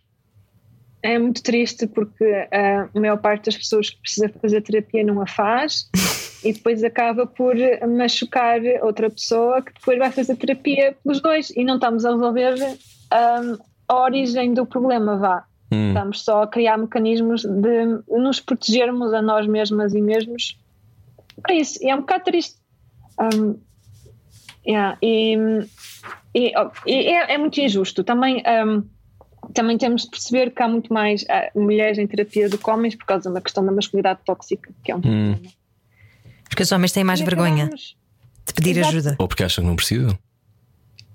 [1.02, 5.20] É muito triste porque uh, a maior parte das pessoas que precisa fazer terapia não
[5.20, 5.88] a faz
[6.42, 7.54] e depois acaba por
[7.96, 12.54] machucar outra pessoa que depois vai fazer terapia pelos dois e não estamos a resolver
[12.54, 12.76] um,
[13.10, 13.58] ah,
[13.88, 15.47] a origem do problema, vá.
[15.70, 15.88] Hum.
[15.88, 20.58] Estamos só a criar mecanismos de nos protegermos a nós mesmas e mesmos
[21.42, 21.78] para isso.
[21.82, 22.56] E é um bocado triste.
[23.20, 23.58] Um,
[24.66, 25.36] yeah, e,
[26.34, 26.52] e,
[26.86, 28.02] e é, é, muito injusto.
[28.02, 28.84] Também, um,
[29.52, 32.94] também temos de perceber que há muito mais uh, mulheres em terapia do que homens
[32.94, 35.02] por causa da questão da masculinidade tóxica, que é um hum.
[35.32, 35.58] problema.
[36.48, 38.96] Porque os homens têm mais e vergonha de pedir Exato.
[38.96, 39.16] ajuda.
[39.18, 40.18] Ou porque acham que não precisam.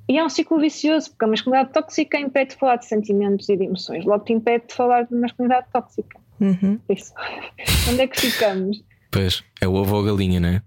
[0.07, 3.55] E é um ciclo vicioso, porque a masculinidade tóxica impede de falar de sentimentos e
[3.55, 6.19] de emoções, logo te impede de falar de masculinidade tóxica.
[6.41, 6.79] Uhum.
[6.89, 7.13] Isso.
[7.89, 8.83] Onde é que ficamos?
[9.11, 10.61] Pois, é o ovo ou a galinha, não é?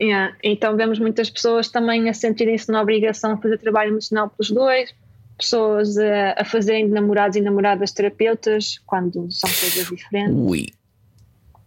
[0.00, 0.36] Yeah.
[0.42, 4.92] Então vemos muitas pessoas também a sentirem-se na obrigação de fazer trabalho emocional pelos dois,
[5.38, 10.34] pessoas a, a fazerem de namorados e namoradas terapeutas quando são coisas diferentes.
[10.34, 10.66] Ui,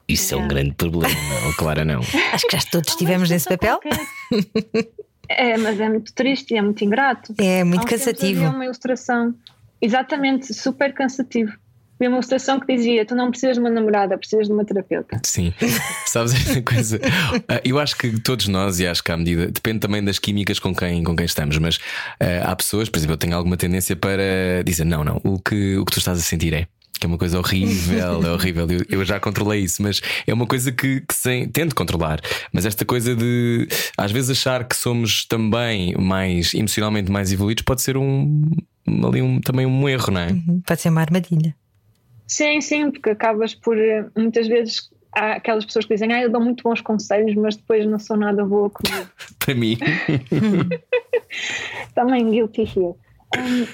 [0.07, 0.53] isso é um Yeah.
[0.53, 2.01] grande problema, não, Clara, não.
[2.33, 3.79] Acho que já todos estivemos nesse papel.
[5.29, 7.33] É, mas é muito triste e é muito ingrato.
[7.37, 8.39] É muito tempos cansativo.
[8.43, 9.33] Havia uma ilustração,
[9.81, 11.53] exatamente, super cansativo.
[11.97, 15.19] Havia uma ilustração que dizia: Tu não precisas de uma namorada, precisas de uma terapeuta.
[15.23, 15.53] Sim,
[16.05, 16.99] sabes esta coisa?
[17.47, 20.59] Ah, Eu acho que todos nós, e acho que à medida, depende também das químicas
[20.59, 21.79] com quem, com quem estamos, mas
[22.19, 25.77] ah, há pessoas, por exemplo, eu tenho alguma tendência para dizer: não, não, o que,
[25.77, 26.67] o que tu estás a sentir é.
[26.99, 28.67] Que é uma coisa horrível, é horrível.
[28.69, 32.19] Eu, eu já controlei isso, mas é uma coisa que, que sem, tento controlar.
[32.53, 33.67] Mas esta coisa de
[33.97, 38.41] às vezes achar que somos também mais emocionalmente mais evoluídos pode ser um,
[39.07, 40.27] ali um, também um erro, não é?
[40.31, 41.55] Uhum, Pode ser uma armadilha.
[42.27, 43.77] Sim, sim, porque acabas por.
[43.77, 47.55] eh, Muitas vezes há aquelas pessoas que dizem: Ah, eu dou muito bons conselhos, mas
[47.55, 49.07] depois não sou nada boa comigo.
[49.37, 49.77] Para mim.
[51.93, 52.95] também guilty here.
[53.37, 53.67] Um,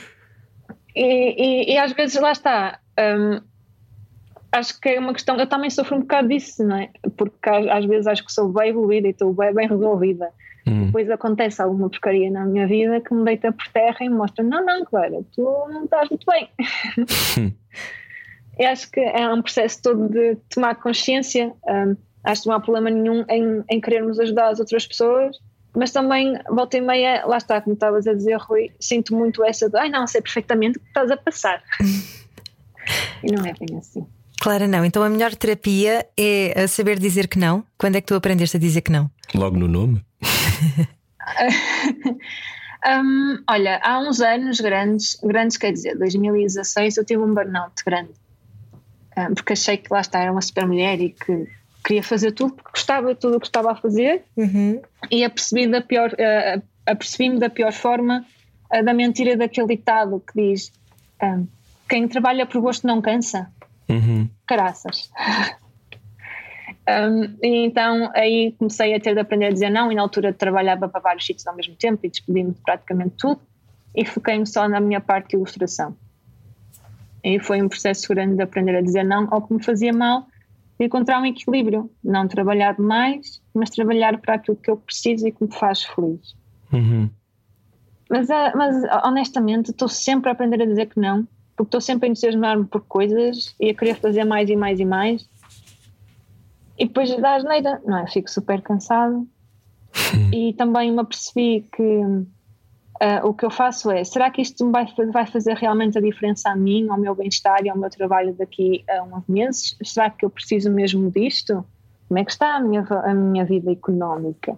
[0.95, 2.79] e, e- e às vezes lá está.
[2.99, 3.41] Um,
[4.51, 5.37] acho que é uma questão.
[5.37, 6.89] Eu também sofro um bocado disso, não é?
[7.17, 10.29] Porque às, vezes acho que sou bem evoluída e estou bem, bem resolvida.
[10.67, 10.85] Hum.
[10.85, 14.43] Depois acontece alguma porcaria na minha vida que me deita por terra e me mostra:
[14.43, 16.49] não, não, Clara, tu não estás muito bem.
[18.59, 21.53] Eu acho que é um processo todo de tomar consciência.
[21.65, 25.35] um, acho que não há problema nenhum em, em querermos ajudar as outras pessoas,
[25.75, 29.69] mas também, volta e meia, lá está, como estavas a dizer, Rui, sinto muito essa
[29.69, 31.63] de ai não, sei perfeitamente o que estás a passar.
[33.23, 34.05] e não é bem assim.
[34.39, 34.83] Clara, não.
[34.83, 37.63] Então a melhor terapia é a saber dizer que não.
[37.77, 39.09] Quando é que tu aprendeste a dizer que não?
[39.35, 40.03] Logo no nome.
[42.83, 48.11] Hum, olha, há uns anos grandes, grandes quer dizer, 2016, eu tive um burnout grande.
[49.15, 51.47] Hum, porque achei que lá está, era uma super mulher e que
[51.83, 54.23] queria fazer tudo porque gostava de tudo o que estava a fazer
[55.09, 58.25] e apercebi da pior, eh, apercebi-me da pior forma
[58.71, 60.71] eh, da mentira daquele ditado que diz
[61.21, 61.47] hum,
[61.91, 63.51] quem trabalha por gosto não cansa.
[63.89, 64.29] Uhum.
[64.47, 65.11] Caraças.
[66.87, 70.87] Um, então aí comecei a ter de aprender a dizer não e na altura trabalhava
[70.87, 73.41] para vários sítios ao mesmo tempo e despedi-me de praticamente tudo
[73.93, 75.95] e foquei-me só na minha parte de ilustração.
[77.21, 80.25] E foi um processo grande de aprender a dizer não ao que me fazia mal
[80.79, 85.31] e encontrar um equilíbrio, não trabalhar demais, mas trabalhar para aquilo que eu preciso e
[85.33, 86.35] que me faz feliz.
[86.71, 87.09] Uhum.
[88.09, 88.75] Mas, ah, mas
[89.05, 92.81] honestamente estou sempre a aprender a dizer que não, porque estou sempre a entusiasmar-me por
[92.81, 95.29] coisas e a querer fazer mais e mais e mais.
[96.77, 98.07] E depois dá asneira, não é?
[98.07, 99.27] Fico super cansado.
[100.33, 102.01] e também me apercebi que
[103.01, 106.01] ah, o que eu faço é: será que isto me vai, vai fazer realmente a
[106.01, 109.75] diferença a mim, ao meu bem-estar e ao meu trabalho daqui a uns meses?
[109.83, 111.65] Será que eu preciso mesmo disto?
[112.07, 114.55] Como é que está a minha, a minha vida económica?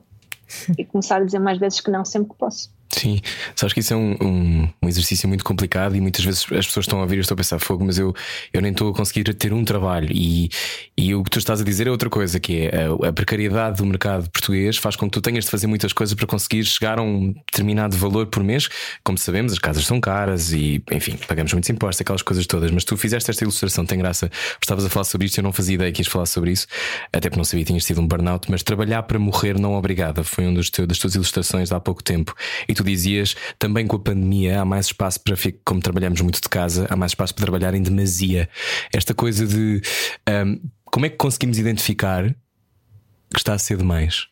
[0.77, 2.69] E começar a dizer mais vezes que não sempre que posso.
[3.03, 3.19] Sim,
[3.53, 6.85] sabes que isso é um, um, um exercício muito complicado e muitas vezes as pessoas
[6.85, 8.15] estão a ouvir e estou a pensar fogo, mas eu,
[8.53, 10.07] eu nem estou a conseguir ter um trabalho.
[10.09, 10.49] E,
[10.95, 13.79] e o que tu estás a dizer é outra coisa, que é a, a precariedade
[13.79, 16.97] do mercado português faz com que tu tenhas de fazer muitas coisas para conseguir chegar
[16.97, 18.69] a um determinado valor por mês.
[19.03, 22.71] Como sabemos, as casas são caras e, enfim, pagamos muitos impostos, aquelas coisas todas.
[22.71, 24.31] Mas tu fizeste esta ilustração, tem graça.
[24.61, 26.67] Estavas a falar sobre isto, eu não fazia ideia que ias falar sobre isso,
[27.11, 28.49] até porque não sabia que tinhas tido um burnout.
[28.49, 32.33] Mas trabalhar para morrer não obrigada foi um teu, das tuas ilustrações há pouco tempo.
[32.65, 36.41] E tu dizias também com a pandemia há mais espaço para, fi- como trabalhamos muito
[36.41, 38.49] de casa, há mais espaço para trabalhar em demasia.
[38.93, 39.81] Esta coisa de
[40.27, 44.27] ahm, como é que conseguimos identificar que está a ser demais?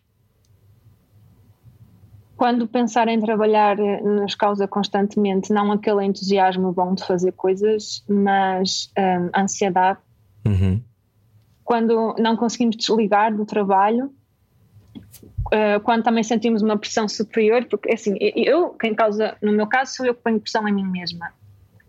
[2.42, 8.04] quando pensar em trabalhar eh, nos causa constantemente não aquele entusiasmo bom de fazer coisas,
[8.10, 10.00] mas hum, ansiedade.
[10.44, 10.82] Uhum.
[11.64, 14.12] Quando não conseguimos desligar do trabalho,
[15.52, 19.96] eh, quando também sentimos uma pressão superior, porque assim, eu, quem causa, no meu caso,
[19.96, 21.32] sou eu que ponho pressão em mim mesma.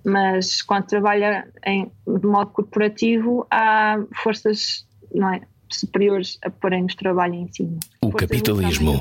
[0.05, 7.35] Mas quando trabalha em, de modo corporativo, há forças não é, superiores a porem-nos trabalho
[7.35, 7.79] em cima.
[8.01, 8.93] O Forças capitalismo.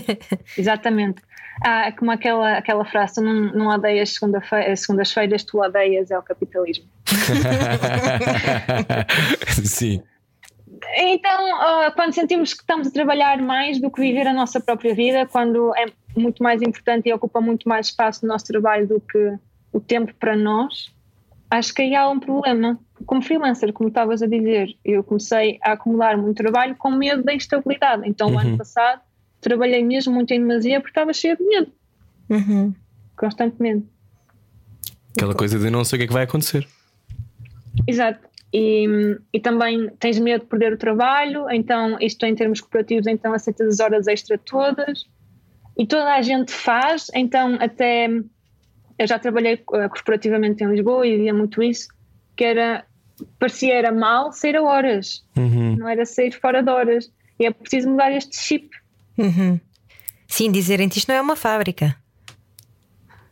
[0.56, 1.22] Exatamente.
[1.64, 6.22] Ah, é como aquela, aquela frase: não, não odeias segunda-fe- segundas-feiras, tu odeias é o
[6.22, 6.86] capitalismo.
[9.64, 10.02] Sim.
[10.94, 14.94] Então, ah, quando sentimos que estamos a trabalhar mais do que viver a nossa própria
[14.94, 15.86] vida, quando é
[16.16, 19.38] muito mais importante e ocupa muito mais espaço no nosso trabalho do que
[19.72, 20.92] o tempo para nós,
[21.50, 22.78] acho que aí há um problema.
[23.06, 27.34] Como freelancer, como estavas a dizer, eu comecei a acumular muito trabalho com medo da
[27.34, 28.02] instabilidade.
[28.06, 29.00] Então, o ano passado,
[29.40, 31.72] trabalhei mesmo muito em demasia porque estava cheia de medo.
[32.30, 32.74] Uhum.
[33.16, 33.86] Constantemente.
[35.16, 36.66] Aquela coisa de não sei o que é que vai acontecer.
[37.86, 38.31] Exato.
[38.52, 38.86] E,
[39.32, 43.66] e também tens medo de perder o trabalho, então isto em termos cooperativos, então aceitas
[43.66, 45.06] as horas extra todas
[45.78, 48.08] e toda a gente faz, então até
[48.98, 51.88] eu já trabalhei uh, corporativamente em Lisboa e via muito isso,
[52.36, 52.84] que era
[53.38, 55.76] parecia era mal sair a horas, Uhum.
[55.76, 57.10] não era sair fora de horas.
[57.40, 58.68] E é preciso mudar este chip.
[59.18, 59.58] Uhum.
[60.28, 61.96] Sim, dizerem-te isto não é uma fábrica.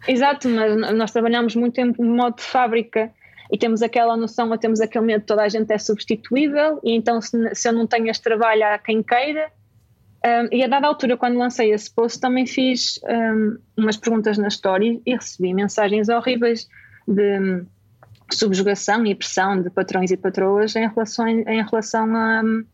[0.09, 3.13] Exato, mas nós trabalhamos muito em modo de fábrica
[3.53, 6.95] e temos aquela noção, ou temos aquele medo de toda a gente é substituível e
[6.95, 9.51] então se, se eu não tenho este trabalho há quem queira.
[10.25, 14.49] Um, e a dada altura, quando lancei esse post, também fiz um, umas perguntas na
[14.49, 16.69] story e recebi mensagens horríveis
[17.09, 17.67] de hum,
[18.31, 22.65] subjugação e pressão de patrões e patroas em relação, em relação a, hum,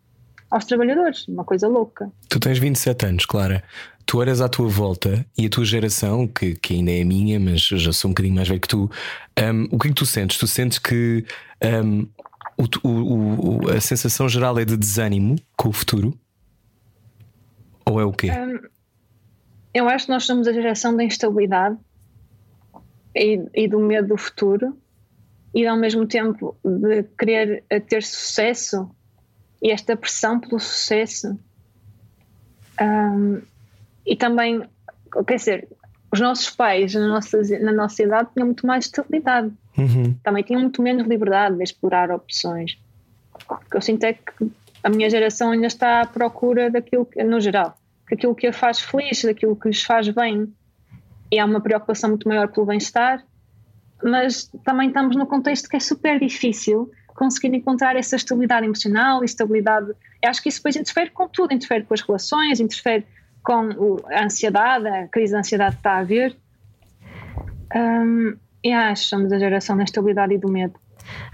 [0.51, 1.27] aos trabalhadores.
[1.29, 2.11] Uma coisa louca.
[2.29, 3.63] Tu tens 27 anos, Clara.
[4.07, 7.41] Tu olhas à tua volta e a tua geração, que, que ainda é a minha,
[7.41, 8.89] mas já sou um bocadinho mais velho que tu,
[9.39, 10.39] hum, o que é que tu sentes?
[10.39, 11.25] Tu sentes que
[11.85, 12.07] hum,
[12.57, 16.17] o- o- o- a sensação geral é de desânimo com o futuro?
[17.85, 18.31] Ou é o quê?
[19.75, 21.77] Eu acho que nós somos a geração da instabilidade
[23.15, 24.77] e, e do medo do futuro
[25.53, 28.89] e ao mesmo tempo de querer eh, ter sucesso
[29.61, 31.39] e esta pressão pelo sucesso.
[32.79, 33.41] Ahm,
[34.07, 34.63] e também,
[35.27, 35.69] quer dizer,
[36.13, 40.15] os nossos pais na nossa, na nossa idade tinham muito mais estabilidade, Uhum.
[40.23, 42.79] também tinham muito menos liberdade de explorar opções.
[43.51, 44.51] O que eu sinto é que
[44.83, 47.77] a minha geração ainda está à procura daquilo que, no geral,
[48.11, 50.51] daquilo que a faz feliz, daquilo que lhes faz bem.
[51.31, 53.23] E há uma preocupação muito maior pelo bem-estar,
[54.03, 59.25] mas também estamos num contexto que é super difícil conseguir encontrar essa estabilidade emocional e
[59.27, 59.89] estabilidade.
[60.23, 63.05] Eu acho que isso depois interfere com tudo, interfere com as relações, interfere
[63.47, 66.37] com a ansiedade, a crise de ansiedade que está a haver.
[67.75, 70.75] Hum, e que somos a geração da instabilidade e do medo.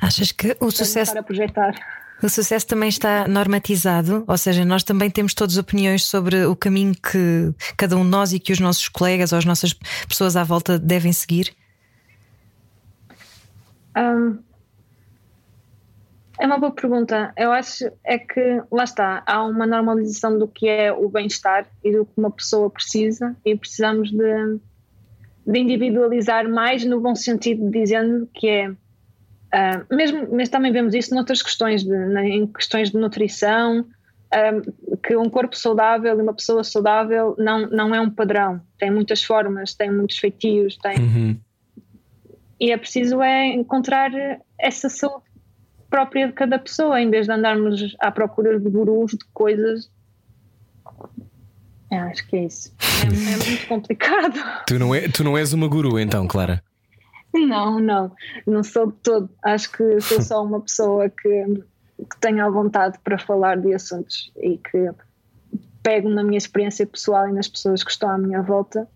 [0.01, 1.75] Achas que o Para sucesso, começar a projetar.
[2.23, 4.25] o sucesso também está normatizado?
[4.29, 8.35] Ou seja, nós também temos todas opiniões sobre o caminho que cada um de nós
[8.35, 9.73] e que os nossos colegas ou as nossas
[10.07, 11.55] pessoas à volta devem seguir?
[13.97, 14.39] Hum,
[16.41, 17.33] é uma boa pergunta.
[17.37, 21.93] Eu acho é que lá está, há uma normalização do que é o bem-estar e
[21.93, 24.59] do que uma pessoa precisa e precisamos de,
[25.47, 28.73] de individualizar mais no bom sentido, dizendo que é
[29.55, 33.87] ah, mesmo, mas também vemos isso noutras questões, de, na- em questões de nutrição,
[34.33, 34.63] ah,
[35.07, 39.23] que um corpo saudável e uma pessoa saudável não, não é um padrão, tem muitas
[39.23, 41.37] formas, tem muitos feitios, tem, Uhum.
[42.59, 44.11] e é preciso é encontrar
[44.59, 45.25] essa saúde
[45.93, 49.91] própria de cada pessoa, em vez de andarmos à procura de gurus, de coisas.
[51.91, 52.75] É, acho que é isso.
[52.81, 54.41] É, é muito complicado.
[54.67, 56.65] Tu, não é, tu não és uma guru, então, Clara.
[57.35, 58.11] Não, não,
[58.47, 59.29] não sou de todo.
[59.43, 61.45] Acho que sou só uma pessoa que,
[61.99, 64.91] que tenho a vontade para falar de assuntos e que
[65.83, 68.89] pego na minha experiência pessoal e nas pessoas que estão à minha volta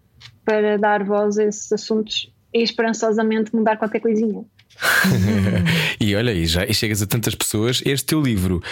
[0.45, 4.45] para dar voz a esses assuntos e esperançosamente mudar qualquer coisinha.
[6.01, 7.83] E olha aí, já e chegas a tantas pessoas.
[7.85, 8.63] Este teu livro,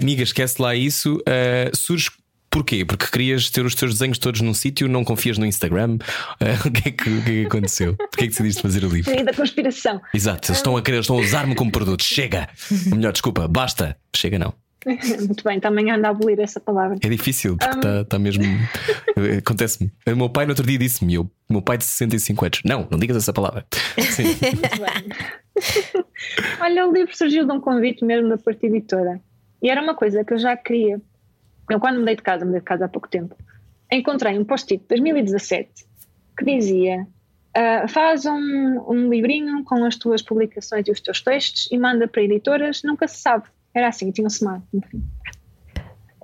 [0.00, 2.10] amiga, esquece lá isso, ah, surge.
[2.52, 2.84] Porquê?
[2.84, 5.98] Porque querias ter os teus desenhos todos num sítio, não confias no Instagram?
[6.40, 7.94] Ah, o, que é que, o que é que aconteceu?
[7.94, 9.04] Porquê é que decidiste fazer o livro?
[9.04, 10.00] Teoria da conspiração.
[10.12, 12.02] Exato, eles estão a querer, estão a usar-me como produto.
[12.02, 12.48] Chega!
[12.90, 13.96] Ou melhor, desculpa, basta.
[14.16, 14.52] Chega não.
[15.26, 16.96] Muito bem, também ando a abolir essa palavra.
[17.02, 18.44] É difícil, porque está tá mesmo.
[19.38, 19.92] Acontece-me.
[20.06, 22.98] O meu pai no outro dia disse-me, o meu pai de 65 anos, não, não
[22.98, 23.66] digas essa palavra.
[23.98, 24.24] Sim.
[24.42, 26.08] Muito bem.
[26.60, 29.20] Olha, o livro surgiu de um convite mesmo da parte editora.
[29.62, 31.00] E era uma coisa que eu já queria.
[31.68, 33.36] Eu, quando mudei de casa, mudei de casa há pouco tempo,
[33.92, 35.86] encontrei um post-it de 2017
[36.36, 37.06] que dizia:
[37.54, 42.06] ah, faz um, um livrinho com as tuas publicações e os teus textos e manda
[42.06, 43.44] para editoras, nunca se sabe.
[43.74, 45.02] Era assim, tinha um semana, enfim.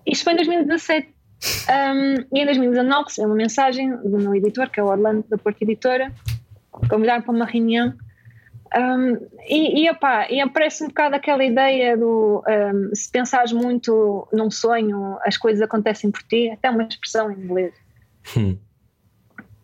[0.07, 1.17] Isto foi em 2017.
[1.69, 5.37] Um, e em 2019 recebi uma mensagem do meu editor, que é o Orlando, da
[5.37, 6.13] Porta Editora,
[6.89, 7.95] convidar para uma reunião.
[8.77, 9.17] Um,
[9.49, 14.51] e, e, opá, e aparece um bocado aquela ideia do um, se pensares muito num
[14.51, 17.75] sonho, as coisas acontecem por ti, até uma expressão em inglês.
[18.37, 18.59] Hum.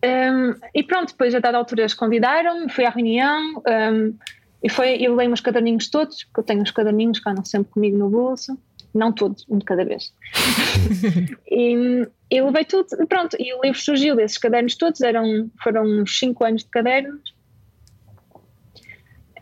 [0.05, 4.15] Um, e pronto, depois a dada altura eles convidaram-me, fui à reunião um,
[4.63, 7.73] e foi, eu levei meus caderninhos todos, porque eu tenho os caderninhos que andam sempre
[7.73, 8.59] comigo no bolso,
[8.95, 10.13] não todos, um de cada vez.
[11.51, 15.85] e, e levei tudo, e pronto, e o livro surgiu desses cadernos todos, eram, foram
[15.85, 17.35] uns 5 anos de cadernos.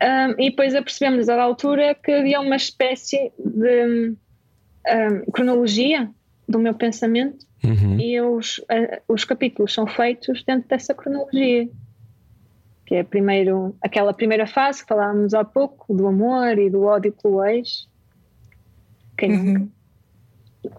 [0.01, 4.15] Um, e depois apercebemos dada altura que havia uma espécie de
[4.87, 6.09] um, cronologia
[6.49, 7.99] do meu pensamento Uhum.
[7.99, 11.69] e os, eh, os capítulos são feitos dentro dessa cronologia.
[12.91, 17.13] Que é primeiro aquela primeira fase que falávamos há pouco, do amor e do ódio
[17.13, 17.87] pelo ex.
[19.17, 19.67] Quem nunca?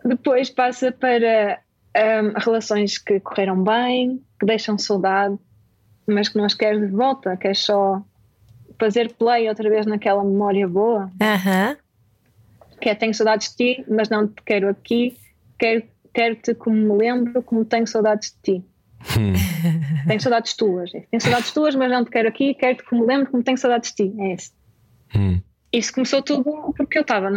[0.04, 1.58] Depois passa para
[1.96, 5.38] ahm, relações que correram bem, que deixam saudade,
[6.06, 8.04] mas que não as queres de volta, queres só
[8.78, 11.78] fazer play outra vez naquela memória boa Aham.
[12.78, 15.16] que é tenho saudades de ti, mas não te quero aqui,
[15.58, 15.82] quero,
[16.12, 18.71] quero-te como me lembro, como tenho saudades de ti.
[20.06, 20.90] Tenho saudades tuas.
[20.90, 23.92] Tenho saudades tuas, mas não te quero aqui, quero-te como me lembro, como tenho saudades
[23.92, 24.14] de ti.
[24.20, 24.52] É isso.
[25.14, 25.40] Hum.
[25.72, 27.30] Isso começou tudo porque eu estava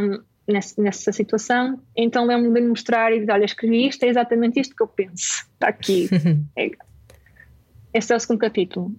[0.48, 4.60] nessa, nessa situação, então lembro-me de lhe mostrar e dizer: Olha, escrevi isto, é exatamente
[4.60, 5.48] isto que eu penso.
[5.54, 6.10] Está aqui.
[6.58, 6.72] É-
[7.94, 8.94] Esse é o segundo capítulo.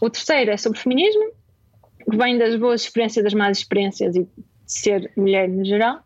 [0.00, 1.32] O terceiro é sobre feminismo,
[2.08, 4.28] que vem das boas experiências, das más experiências e de
[4.66, 6.04] ser mulher no geral.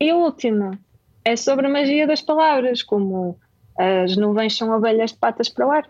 [0.00, 0.78] E o último
[1.24, 3.38] é sobre a magia das palavras, como
[3.78, 5.88] as nuvens são ovelhas de patas para o ar.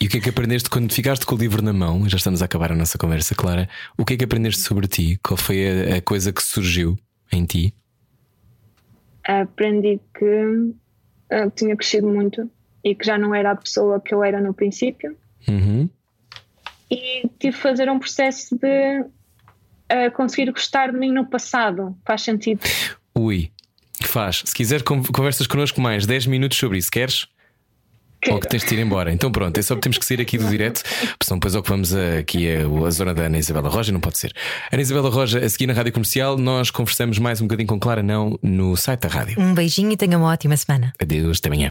[0.00, 2.08] E o que é que aprendeste quando ficaste com o livro na mão?
[2.08, 3.68] Já estamos a acabar a nossa conversa, Clara.
[3.96, 5.18] O que é que aprendeste sobre ti?
[5.22, 6.98] Qual foi a, a coisa que surgiu
[7.32, 7.74] em ti?
[9.24, 10.74] Aprendi que
[11.30, 12.50] ah, tinha crescido muito
[12.82, 15.16] e que já não era a pessoa que eu era no princípio.
[15.48, 15.88] Uhum.
[16.90, 19.04] E tive de fazer um processo de
[19.88, 21.96] ah, conseguir gostar de mim no passado.
[22.04, 22.60] Faz sentido.
[23.16, 23.50] Ui,
[24.14, 24.42] faz.
[24.46, 27.26] Se quiser, con- conversas connosco mais 10 minutos sobre isso, queres?
[28.30, 29.12] Ou que tens de ir embora.
[29.12, 31.94] Então pronto, é só que temos que sair aqui do direto, porque senão depois ocupamos
[31.94, 34.32] a- aqui a, a zona da Ana Isabela Roja, não pode ser.
[34.72, 38.02] Ana Isabela Roja, a seguir na rádio comercial, nós conversamos mais um bocadinho com Clara
[38.02, 39.38] Não no site da rádio.
[39.38, 40.94] Um beijinho e tenha uma ótima semana.
[40.98, 41.70] Adeus, até amanhã.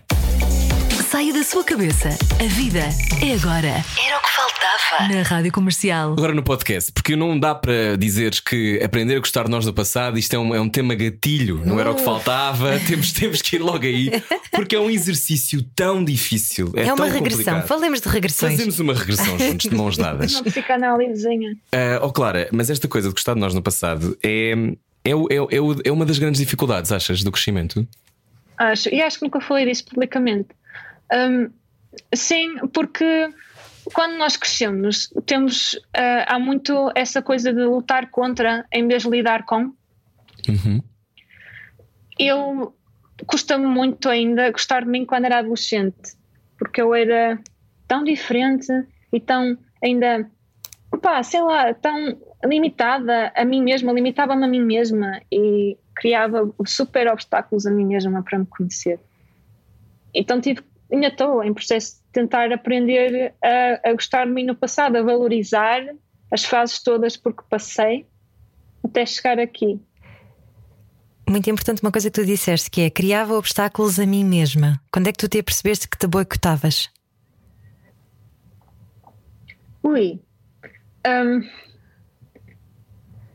[1.14, 2.10] Saia da sua cabeça.
[2.10, 2.80] A vida
[3.22, 3.68] é agora.
[3.68, 5.14] Era o que faltava.
[5.14, 6.14] Na Rádio Comercial.
[6.14, 9.72] Agora no podcast, porque não dá para dizeres que aprender a gostar de nós do
[9.72, 13.44] passado, isto é um, é um tema gatilho, não era o que faltava, temos, temos
[13.44, 14.10] que ir logo aí,
[14.54, 16.72] porque é um exercício tão difícil.
[16.76, 17.44] É, É, uma tão regressão.
[17.44, 17.68] complicado.
[17.68, 18.54] Falemos de regressões.
[18.54, 20.34] Fazemos uma regressão juntos, de mãos dadas.
[20.34, 21.56] Uma psicanalisezinha.
[21.72, 24.54] Ah, oh Clara, mas esta coisa de gostar de nós no passado é,
[25.06, 27.88] é, o- é, o- é, é uma das grandes dificuldades, achas, do crescimento?
[28.58, 28.90] Acho.
[28.90, 30.48] E acho que nunca falei disso publicamente.
[31.12, 31.50] Hum,
[32.14, 33.30] sim, porque
[33.94, 39.10] quando nós crescemos, temos ah, há muito essa coisa de lutar contra em vez de
[39.10, 39.74] lidar com.
[40.48, 40.82] Uhum.
[42.18, 42.76] Eu
[43.26, 46.16] custa-me muito ainda gostar de mim quando era adolescente,
[46.58, 47.40] porque eu era
[47.88, 48.72] tão diferente
[49.12, 50.30] e tão ainda,
[51.02, 57.08] pá, sei lá, tão limitada a mim mesma, limitava-me a mim mesma e criava super
[57.08, 59.00] obstáculos a mim mesma para me conhecer.
[60.14, 60.62] Então tive,
[60.94, 65.02] ainda estou em processo de tentar aprender a, a gostar de mim no passado, a
[65.02, 65.82] valorizar
[66.32, 68.06] as fases todas porque passei
[68.84, 69.80] até chegar aqui.
[71.28, 74.80] Muito importante uma coisa que tu disseste, que é criava obstáculos a mim mesma.
[74.92, 76.90] Quando é que tu te apercebeste que te boicotavas?
[79.82, 80.22] Ui.
[81.08, 81.42] Hum,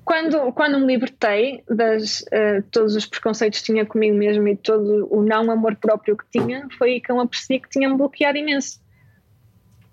[0.09, 5.07] quando, quando me libertei das eh, todos os preconceitos que tinha comigo mesmo e todo
[5.11, 8.81] o não amor próprio que tinha, foi aí que eu apercebi que tinha-me bloqueado imenso.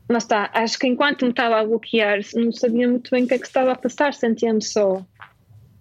[0.07, 3.33] Mas está, acho que enquanto me estava a bloquear, não sabia muito bem o que
[3.33, 5.05] é que estava a passar, sentia-me só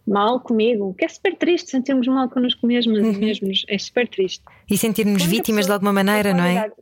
[0.05, 4.43] mal comigo, que é super triste sentirmos mal connosco mesmos e mesmos, é super triste.
[4.69, 6.73] E a vítimas de alguma maneira, não é?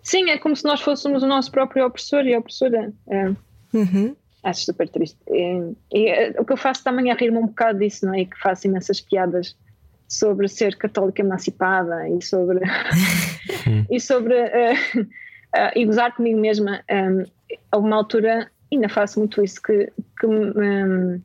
[0.00, 2.92] Sim, é como se nós fôssemos o nosso próprio opressor e opressora.
[3.08, 3.34] É,
[3.74, 4.14] Uhum.
[4.46, 5.18] Acho super triste.
[5.28, 8.24] E, e, eh, o que eu faço também é rir-me um bocado disso, não é?
[8.24, 9.56] Que faço imensas piadas
[10.08, 12.60] sobre ser católica emancipada e sobre.
[13.90, 14.34] e sobre.
[14.34, 14.74] eh,
[15.54, 16.82] eh, e gozar comigo mesma.
[16.90, 17.24] Um,
[17.70, 21.20] a uma altura, ainda faço muito isso, que, que me, hum,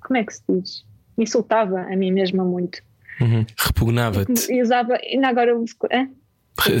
[0.00, 0.84] como é que se diz?
[1.16, 2.80] Me insultava a mim mesma muito.
[3.20, 3.44] Uhum.
[3.58, 4.52] Repugnava-te.
[4.52, 4.98] E usava.
[5.02, 5.64] Ainda agora eu?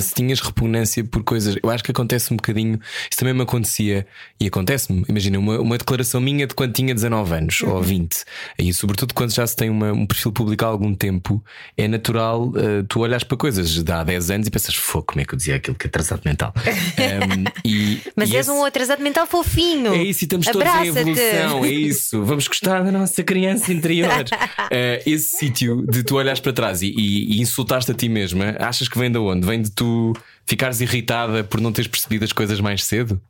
[0.00, 2.78] Se tinhas repugnância por coisas, eu acho que acontece um bocadinho.
[3.10, 4.06] Isso também me acontecia
[4.40, 5.04] e acontece-me.
[5.08, 8.16] Imagina uma, uma declaração minha de quando tinha 19 anos ou 20,
[8.58, 11.42] e sobretudo quando já se tem uma- um perfil público há algum tempo,
[11.76, 15.20] é natural eh, tu olhas para coisas de há 10 anos e pensas, fogo, como
[15.20, 16.52] é que eu dizia aquilo que é atrasado mental?
[16.96, 19.92] Um, e, Mas e és esse- um atrasado mental fofinho.
[19.94, 22.24] É isso, e estamos todos em evolução, é isso.
[22.24, 24.06] Vamos gostar da nossa criança interior.
[24.68, 28.56] Eh, esse sítio de tu olhares para trás e, e, e insultaste a ti mesma,
[28.58, 29.46] achas que vem de onde?
[29.46, 30.12] Vem de tu
[30.46, 33.20] ficares irritada por não teres percebido as coisas mais cedo?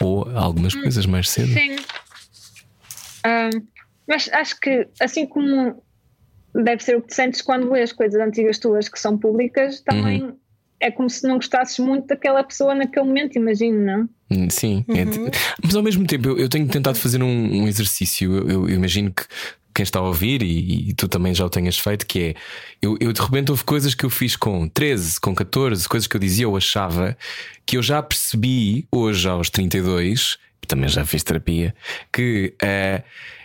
[0.00, 1.52] Ou algumas coisas mais cedo?
[1.52, 1.76] Sim.
[4.06, 5.82] Mas acho que, assim como
[6.54, 10.34] deve ser o que te sentes quando lês coisas antigas tuas que são públicas, também
[10.80, 14.08] é como se não gostasses muito daquela pessoa naquele momento, imagino, não?
[14.30, 15.18] Hum, Sim, é de-
[15.62, 18.34] mas ao mesmo tempo eu, eu tenho tentado fazer um, um exercício.
[18.48, 19.22] Eu, eu imagino que
[19.74, 22.34] quem está a ouvir e, e, tu também já o tenhas feito, que é
[22.82, 26.16] eu, eu de repente houve coisas que eu fiz com 13, com 14, coisas que
[26.16, 27.16] eu dizia ou achava
[27.64, 31.74] que eu já percebi hoje aos 32, também já fiz terapia,
[32.12, 33.02] que uh,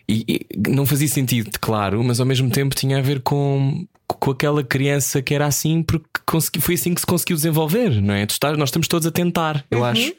[0.08, 4.32] e, e, não fazia sentido, claro, mas ao mesmo tempo tinha a ver com, com
[4.32, 8.24] aquela criança que era assim, porque consegui, foi assim que se conseguiu desenvolver, não é?
[8.24, 9.86] Estás, nós estamos todos a tentar, eu uhum.
[9.86, 10.14] acho.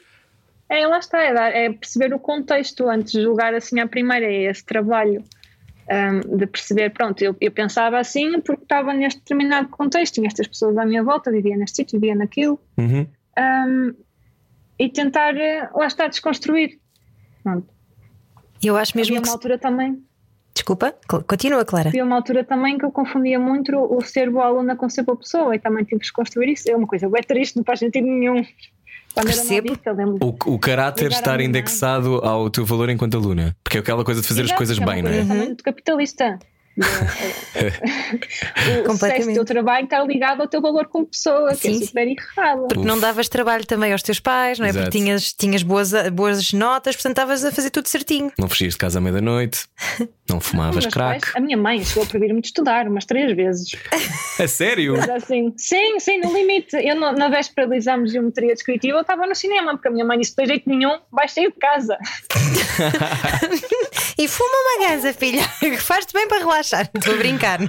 [0.69, 4.51] É, lá está, é, é, perceber o contexto antes de julgar assim à primeira, é
[4.51, 5.23] esse trabalho
[5.89, 10.47] um, de perceber, pronto, eu, eu, pensava assim porque estava neste determinado contexto, tinha estas
[10.47, 13.07] pessoas à minha volta, vivia neste sítio, vivia naquilo, uhum.
[13.39, 13.93] um,
[14.79, 16.79] e tentar, eh, lá está, desconstruir.
[17.43, 17.67] Pronto.
[18.63, 19.29] Eu acho mesmo Havia que...
[19.29, 20.03] uma altura também.
[20.53, 20.95] Desculpa,
[21.27, 21.89] continua, Clara.
[21.89, 25.17] Havia uma altura também que eu confundia muito o ser boa aluna com ser boa
[25.17, 26.69] pessoa e também tive que desconstruir isso.
[26.69, 28.43] É uma coisa é triste, não faz sentido nenhum.
[29.17, 29.73] Quando Percebo.
[30.21, 33.55] o, o caráter estar indexado ao teu valor enquanto aluna.
[33.63, 35.23] Porque é aquela coisa de fazer Exato, as coisas é bem, não é?
[35.23, 36.37] Muito capitalista.
[38.87, 41.87] o sucesso do teu trabalho está ligado ao teu valor como pessoa, sim, que é
[41.87, 42.67] super errado.
[42.67, 42.87] Porque Uf.
[42.87, 44.69] não davas trabalho também aos teus pais, não é?
[44.69, 44.85] Exato.
[44.85, 48.31] Porque tinhas, tinhas boas, boas notas, portanto estavas a fazer tudo certinho.
[48.37, 49.65] Não fugias de casa à meia-noite,
[50.29, 51.21] não fumavas crack.
[51.21, 53.71] Pais, a minha mãe chegou a proibir-me de estudar umas três vezes.
[54.39, 54.95] A sério?
[54.95, 56.75] Mas assim, sim, sim, no limite.
[56.75, 60.05] Eu na véspera do exame de geometria descritiva eu estava no cinema, porque a minha
[60.05, 61.97] mãe disse: de jeito nenhum, vais sair de casa.
[64.15, 67.59] e fuma uma ganza, filha, que faz-te bem para relaxar achar, estou a brincar.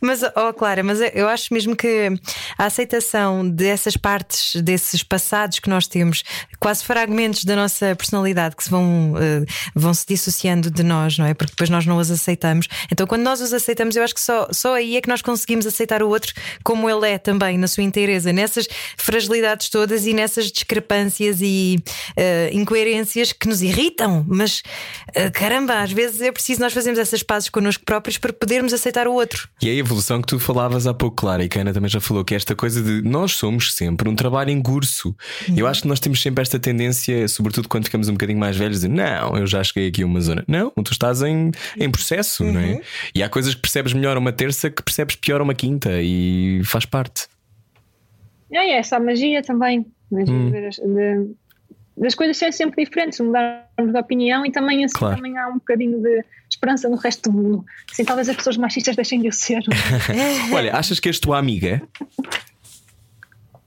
[0.00, 2.10] mas, oh, Clara, mas eu acho mesmo que
[2.56, 6.22] a aceitação dessas partes, desses passados que nós temos,
[6.60, 9.44] quase fragmentos da nossa personalidade que se vão, uh,
[9.74, 11.34] vão se dissociando de nós, não é?
[11.34, 12.68] Porque depois nós não os aceitamos.
[12.90, 15.66] Então, quando nós os aceitamos, eu acho que só, só aí é que nós conseguimos
[15.66, 20.50] aceitar o outro como ele é também, na sua inteireza, nessas fragilidades todas e nessas
[20.50, 21.82] discrepâncias e
[22.16, 24.24] uh, incoerências que nos irritam.
[24.28, 24.62] Mas
[25.10, 28.72] uh, caramba, às vezes é preciso nós fazermos essas pazes connosco próprios próprios para podermos
[28.74, 29.48] aceitar o outro.
[29.62, 31.88] E é a evolução que tu falavas há pouco, Clara, e que a Ana também
[31.88, 35.16] já falou, que é esta coisa de nós somos sempre um trabalho em curso.
[35.48, 35.54] Uhum.
[35.56, 38.80] Eu acho que nós temos sempre esta tendência, sobretudo quando ficamos um bocadinho mais velhos,
[38.80, 40.44] de não, eu já cheguei aqui a uma zona.
[40.46, 42.52] Não, tu estás em, em processo, uhum.
[42.52, 42.72] não é?
[42.72, 42.80] Uhum.
[43.14, 46.84] E há coisas que percebes melhor uma terça que percebes pior uma quinta e faz
[46.84, 47.26] parte.
[48.52, 49.86] É, é essa a magia também.
[50.12, 50.50] hum.
[50.50, 51.34] de,
[51.96, 55.16] das coisas serem sempre diferentes, mudarmos de opinião e também assim claro.
[55.16, 57.64] também há um bocadinho de esperança no resto do mundo.
[57.90, 59.62] Assim, talvez as pessoas machistas deixem de o ser.
[60.52, 61.82] Olha, achas que és tua amiga?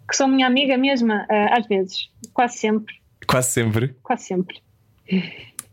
[0.10, 2.96] Que sou minha amiga mesma, uh, às vezes, quase sempre.
[3.26, 3.96] Quase sempre?
[4.04, 4.62] Quase sempre.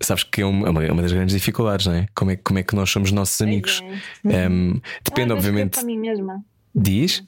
[0.00, 2.06] Sabes que é uma, é uma das grandes dificuldades, não é?
[2.14, 3.82] Como é, como é que nós somos nossos amigos?
[4.24, 4.48] É.
[4.48, 5.74] Um, depende, obviamente.
[5.74, 6.44] Para mim mesma.
[6.74, 7.24] Diz?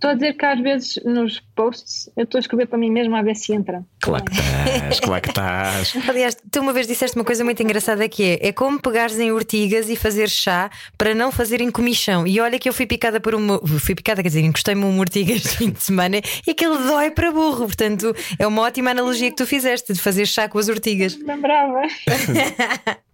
[0.00, 3.14] Estou a dizer que às vezes nos posts eu estou a escrever para mim mesmo
[3.14, 3.84] a ver se entra.
[4.00, 5.94] Claro que estás, claro que estás.
[6.08, 9.30] Aliás, tu uma vez disseste uma coisa muito engraçada que é: é como pegares em
[9.30, 12.26] ortigas e fazer chá para não fazerem comichão.
[12.26, 13.58] E olha que eu fui picada por uma.
[13.78, 17.30] Fui picada, quer dizer, encostei-me uma ortiga este fim de semana e aquilo dói para
[17.30, 17.66] burro.
[17.66, 21.14] Portanto, é uma ótima analogia que tu fizeste de fazer chá com as ortigas.
[21.22, 21.82] Lembrava.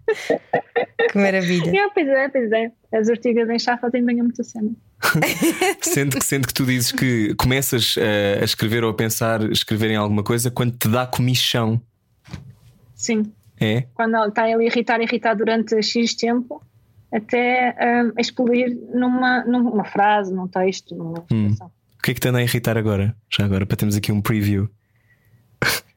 [1.11, 1.71] que maravilha.
[1.79, 2.73] É, pois é, pois é.
[2.93, 4.71] As ortigas em chá fazem bem a muita cena.
[5.83, 9.91] sendo, que, sendo que tu dizes que começas a, a escrever ou a pensar escrever
[9.91, 11.81] em alguma coisa quando te dá comichão.
[12.95, 13.33] Sim.
[13.61, 13.85] É?
[13.95, 16.63] Quando está ali a irritar, irritar durante X tempo,
[17.13, 21.55] até um, explodir numa, numa frase, num texto, numa hum.
[21.99, 23.17] O que é que te anda a irritar agora?
[23.37, 24.69] Já agora, para termos aqui um preview.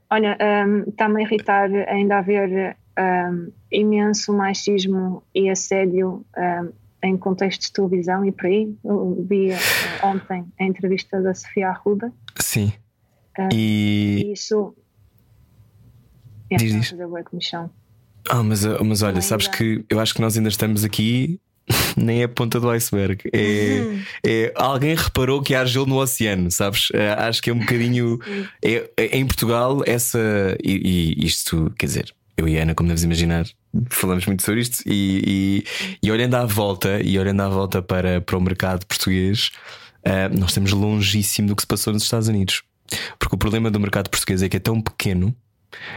[0.09, 6.71] Olha, um, está-me a irritar ainda haver um, imenso machismo e assédio um,
[7.01, 8.75] em contextos de televisão e por aí.
[8.83, 12.11] Eu vi uh, ontem a entrevista da Sofia Arruda.
[12.39, 12.73] Sim.
[13.53, 14.75] E isso.
[16.49, 16.93] É, diz, diz.
[18.29, 21.39] Ah, mas, uh, mas olha, sabes que eu acho que nós ainda estamos aqui
[21.95, 23.29] nem é a ponta do iceberg.
[23.31, 24.01] É, uhum.
[24.25, 26.87] é, alguém reparou que há gelo no oceano, sabes?
[26.93, 28.19] É, acho que é um bocadinho.
[28.63, 30.19] É, é, em Portugal, essa.
[30.63, 33.45] E, e, isto, quer dizer, eu e Ana, como deves imaginar,
[33.89, 35.63] falamos muito sobre isto e, e,
[36.01, 39.51] e, olhando à volta e olhando à volta para, para o mercado português,
[40.05, 42.63] uh, nós estamos longíssimo do que se passou nos Estados Unidos.
[43.19, 45.35] Porque o problema do mercado português é que é tão pequeno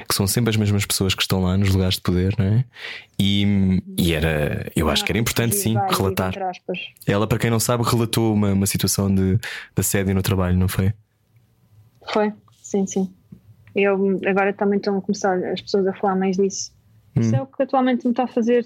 [0.07, 2.65] que são sempre as mesmas pessoas que estão lá nos lugares de poder, não é?
[3.19, 6.35] E, e era, eu acho que era importante sim relatar.
[7.07, 9.41] Ela, para quem não sabe, relatou uma, uma situação de, de
[9.79, 10.93] assédio no trabalho, não foi?
[12.13, 13.11] Foi, sim, sim.
[13.75, 16.73] Eu agora também estão a começar as pessoas a falar mais disso.
[17.17, 17.21] Hum.
[17.21, 18.65] Isso é o que atualmente me está a fazer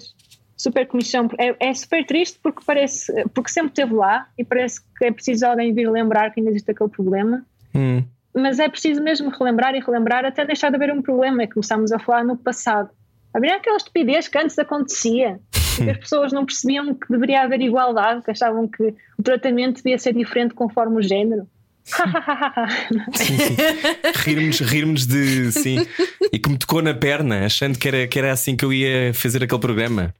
[0.55, 1.29] super comissão.
[1.37, 5.45] É, é, super triste porque parece, porque sempre esteve lá e parece que é preciso
[5.45, 7.45] alguém vir lembrar que ainda existe aquele problema.
[7.73, 8.03] Hum.
[8.33, 11.43] Mas é preciso mesmo relembrar e relembrar até deixar de haver um problema.
[11.43, 12.89] E começámos a falar no passado.
[13.33, 15.39] Havia aquela estupidez que antes acontecia.
[15.53, 20.13] as pessoas não percebiam que deveria haver igualdade, que achavam que o tratamento devia ser
[20.13, 21.47] diferente conforme o género.
[24.25, 25.51] Rirmos, rirmos de.
[25.51, 25.85] Sim.
[26.31, 29.13] E que me tocou na perna, achando que era, que era assim que eu ia
[29.13, 30.13] fazer aquele programa.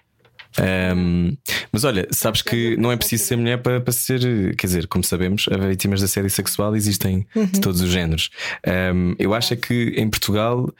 [0.59, 1.37] Um,
[1.71, 5.03] mas olha, sabes que não é preciso ser mulher para, para ser, quer dizer, como
[5.03, 8.29] sabemos, as vítimas de assédio sexual existem de todos os géneros.
[8.65, 10.73] Um, eu acho que em Portugal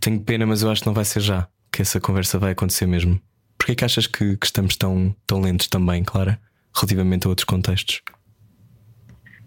[0.00, 2.86] tenho pena, mas eu acho que não vai ser já que essa conversa vai acontecer
[2.86, 3.18] mesmo.
[3.56, 6.38] Porquê é que achas que, que estamos tão, tão lentos também, Clara,
[6.74, 8.02] relativamente a outros contextos?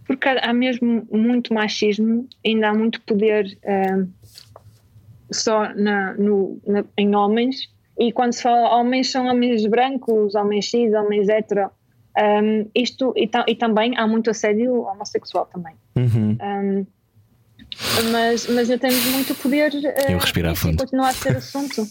[0.06, 4.08] Porque há mesmo muito machismo, ainda há muito poder uh,
[5.32, 10.70] só na, no, na, em homens, e quando se fala homens, são homens brancos, homens
[10.70, 11.70] cis, homens hetero.
[12.18, 15.74] Um, isto, e, e, também há muito assédio homossexual também.
[15.95, 16.38] Uhum.
[16.41, 16.86] Um,
[18.12, 19.74] mas, mas ainda temos muito poder.
[19.74, 20.78] Uh, Eu respirar fundo.
[20.78, 21.86] Continua a ser assunto.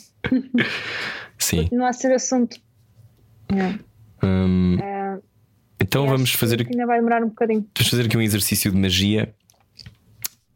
[1.38, 1.62] Sim.
[1.64, 2.56] Continua a ser assunto.
[3.52, 3.78] Yeah.
[4.22, 4.93] Um, uh,
[5.84, 6.70] então vamos fazer aqui.
[6.72, 7.66] Ainda vai demorar um bocadinho.
[7.76, 9.34] Vamos fazer aqui um exercício de magia.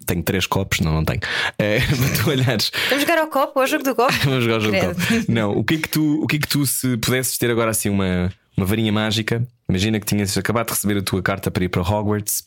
[0.06, 1.20] Tenho três copos, não, não tenho.
[1.58, 2.72] É, para tu olhares.
[2.88, 4.12] Vamos jogar ao copo, ao jogo do copo?
[4.24, 5.32] vamos jogar ao jogo do copo.
[5.32, 7.70] Não, o que é que tu, o que é que tu se pudesses ter agora
[7.70, 9.46] assim uma, uma varinha mágica?
[9.68, 12.42] Imagina que tinhas acabado de receber a tua carta para ir para Hogwarts,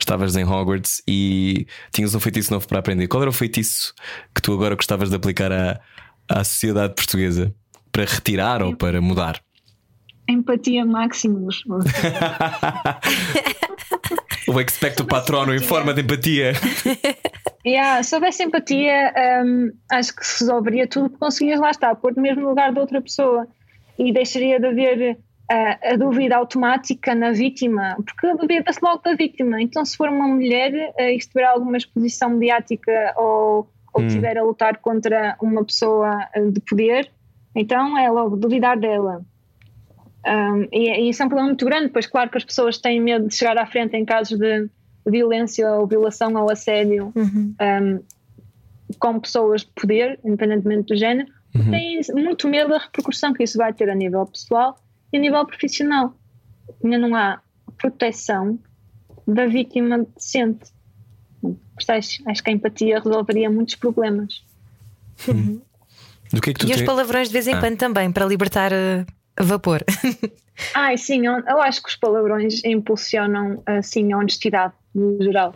[0.00, 3.06] estavas em Hogwarts e tinhas um feitiço novo para aprender.
[3.08, 3.92] Qual era o feitiço
[4.34, 5.80] que tu agora gostavas de aplicar à,
[6.26, 7.54] à sociedade portuguesa?
[7.92, 9.42] Para retirar ou para mudar?
[10.32, 11.48] Empatia máxima.
[14.48, 16.52] o expecto patrono em forma de empatia.
[17.64, 19.14] Yeah, se houvesse empatia,
[19.44, 22.80] um, acho que se resolveria tudo porque conseguias lá estar, pôr no mesmo lugar de
[22.80, 23.46] outra pessoa
[23.96, 29.00] e deixaria de haver uh, a dúvida automática na vítima, porque a dúvida se logo
[29.02, 29.62] da vítima.
[29.62, 34.06] Então, se for uma mulher uh, e tiver alguma exposição mediática ou, ou hum.
[34.08, 37.12] estiver a lutar contra uma pessoa de poder,
[37.54, 39.24] então é logo duvidar dela.
[40.24, 43.00] Um, e, e, isso é um problema muito grande, pois claro que as pessoas têm
[43.00, 44.68] medo de chegar à frente em casos de
[45.04, 47.54] violência ou violação ou assédio uhum.
[47.60, 48.00] um,
[48.98, 51.70] com pessoas de poder, independentemente do género, uhum.
[51.70, 54.76] têm muito medo da repercussão que isso vai ter a nível pessoal
[55.12, 56.14] e a nível profissional.
[56.84, 57.40] Ainda não há
[57.76, 58.58] proteção
[59.26, 60.70] da vítima decente.
[61.88, 64.44] Acho, acho que a empatia resolveria muitos problemas.
[65.26, 65.60] Uhum.
[66.32, 67.60] Do que é que e os palavrões de vez em ah.
[67.60, 69.04] quando também, para libertar uh,
[69.40, 69.84] vapor.
[70.74, 75.54] Ai, sim, eu, acho que os palavrões impulsionam assim a honestidade no geral.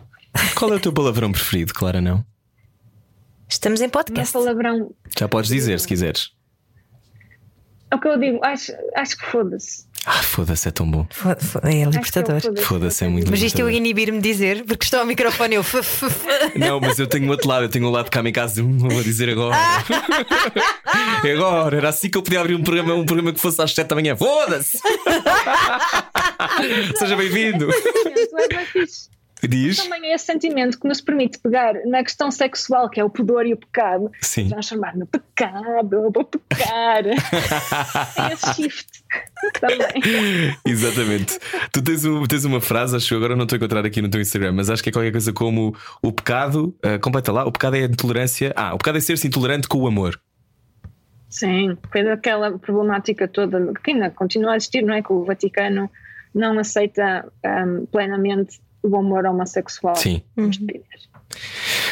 [0.55, 2.01] Qual é o teu palavrão preferido, Clara?
[2.01, 2.25] Não?
[3.47, 4.33] Estamos em podcast.
[4.33, 4.93] palavrão.
[5.17, 6.31] Já podes dizer se quiseres.
[7.89, 9.86] É o que eu digo, acho, acho que foda-se.
[10.05, 11.05] Ah, foda-se, é tão bom.
[11.09, 12.41] Foda é libertador.
[12.55, 15.65] É foda-se, é muito Mas isto eu inibir-me dizer, porque estou ao microfone eu.
[16.55, 18.89] Não, mas eu tenho o outro lado, eu tenho o lado cá em casa, não
[18.89, 19.55] vou dizer agora.
[21.23, 23.73] é agora, era assim que eu podia abrir um programa, um programa que fosse às
[23.73, 24.15] 7 da manhã.
[24.15, 24.79] Foda-se!
[26.97, 27.67] Seja bem-vindo.
[29.43, 29.77] Diz.
[29.77, 33.45] Também é esse sentimento que nos permite pegar na questão sexual, que é o pudor
[33.45, 34.49] e o pecado, Sim.
[34.49, 37.03] transformar no pecado, vou pecar.
[37.03, 39.03] Tem esse shift
[39.59, 40.55] também.
[40.65, 41.39] Exatamente.
[41.71, 44.09] Tu tens, um, tens uma frase, acho que agora não estou a encontrar aqui no
[44.09, 47.51] teu Instagram, mas acho que é qualquer coisa como o pecado, uh, completa lá, o
[47.51, 48.53] pecado é a intolerância.
[48.55, 50.19] Ah, o pecado é ser-se intolerante com o amor.
[51.29, 55.01] Sim, foi daquela problemática toda que ainda continua a existir, não é?
[55.01, 55.89] Que o Vaticano
[56.33, 59.95] não aceita um, plenamente o amor homossexual.
[59.95, 60.21] Sim.
[60.35, 60.51] Uhum.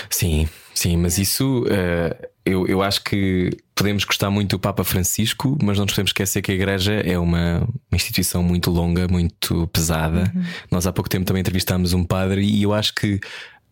[0.09, 5.57] Sim, sim, mas isso uh, eu, eu acho que podemos gostar muito do Papa Francisco,
[5.61, 9.67] mas não nos podemos esquecer que a Igreja é uma, uma instituição muito longa, muito
[9.67, 10.31] pesada.
[10.33, 10.43] Uhum.
[10.71, 13.19] Nós há pouco tempo também entrevistámos um padre e eu acho que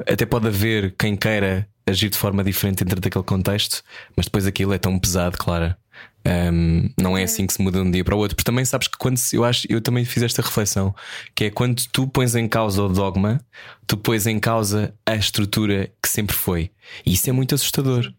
[0.07, 3.83] até pode haver quem queira agir de forma diferente dentro daquele contexto,
[4.15, 5.77] mas depois aquilo é tão pesado, Clara.
[6.25, 8.63] Um, não é assim que se muda de um dia para o outro, porque também
[8.63, 10.95] sabes que quando eu acho, eu também fiz esta reflexão,
[11.35, 13.41] que é quando tu pões em causa o dogma,
[13.85, 16.71] tu pões em causa a estrutura que sempre foi,
[17.05, 18.13] e isso é muito assustador.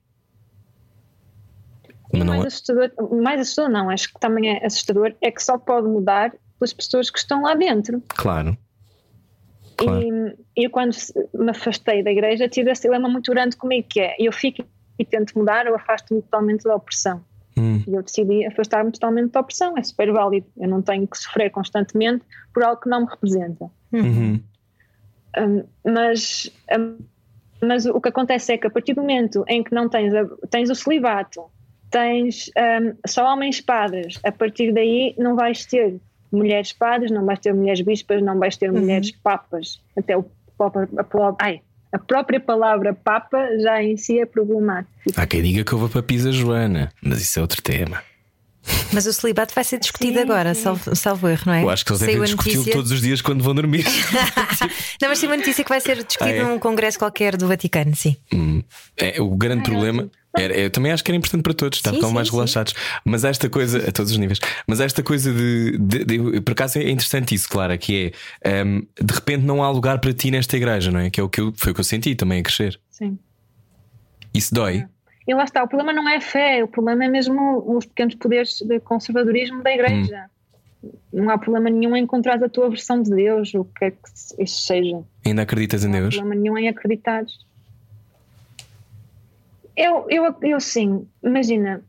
[2.13, 2.47] Mas mais, é...
[2.47, 2.91] assustador,
[3.23, 7.11] mais assustador não, acho que também é assustador, é que só pode mudar pelas pessoas
[7.11, 8.03] que estão lá dentro.
[8.09, 8.57] Claro.
[9.79, 10.03] claro.
[10.55, 10.95] E eu, quando
[11.33, 14.63] me afastei da igreja, tive esse dilema muito grande comigo, que é eu fico
[14.99, 17.25] e tento mudar ou afasto-me totalmente da opressão.
[17.57, 17.83] Hum.
[17.87, 19.77] E eu decidi afastar-me totalmente da opressão.
[19.77, 20.47] É super válido.
[20.57, 23.71] Eu não tenho que sofrer constantemente por algo que não me representa.
[23.93, 24.41] Uhum.
[25.39, 26.99] Um, mas, um,
[27.61, 30.27] mas o que acontece é que a partir do momento em que não tens, a,
[30.51, 31.45] tens o celibato,
[31.91, 36.01] tens um, só homens padres, a partir daí não vais ter
[36.31, 38.81] mulheres padres, não vais ter mulheres bispas, não vais ter uhum.
[38.81, 39.81] mulheres papas.
[39.97, 40.25] Até o
[40.57, 40.89] Papa.
[41.41, 41.63] Ai,
[41.95, 44.91] a própria palavra Papa já em si é problemática.
[45.17, 48.03] Há quem diga que houve a papisa Joana, mas isso é outro tema.
[48.93, 50.63] Mas o celibato vai ser discutido Sim, agora, sim.
[50.63, 51.63] salvo, salvo erro, não é?
[51.63, 53.85] Eu acho que eles devem discuti-lo todos os dias quando vão dormir.
[55.03, 56.43] Não, mas tem uma notícia que vai ser discutida Ah, é?
[56.45, 58.17] num congresso qualquer do Vaticano, sim.
[58.97, 60.09] É, o grande problema.
[60.37, 62.35] Era, eu também acho que era importante para todos, ficam sim, mais sim.
[62.35, 62.75] relaxados.
[63.05, 66.79] Mas esta coisa, a todos os níveis, mas esta coisa de, de- de- Por acaso
[66.79, 68.13] é interessante isso, Clara, que
[68.43, 71.11] é hum, de repente não há lugar para ti nesta igreja, não é?
[71.11, 72.81] Que é o que eu, foi o que eu senti também a crescer.
[72.91, 73.19] Sim.
[74.33, 74.85] Isso dói.
[75.27, 78.15] E lá está, o problema não é a fé, o problema é mesmo os pequenos
[78.17, 80.25] poderes de conservadorismo da igreja.
[81.11, 83.99] Não há problema nenhum em encontrar a tua versão de Deus, o que é que
[84.43, 85.01] isso seja.
[85.25, 86.15] Ainda acreditas em Não há Deus?
[86.17, 87.25] problema nenhum em acreditar.
[89.77, 91.83] Eu, eu, eu sim, imagina.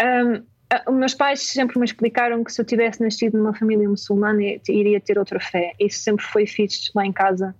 [0.00, 0.42] ah,
[0.88, 5.00] os meus pais sempre me explicaram que se eu tivesse nascido numa família muçulmana iria
[5.00, 5.72] ter outra fé.
[5.78, 7.54] Isso sempre foi fixe lá em casa.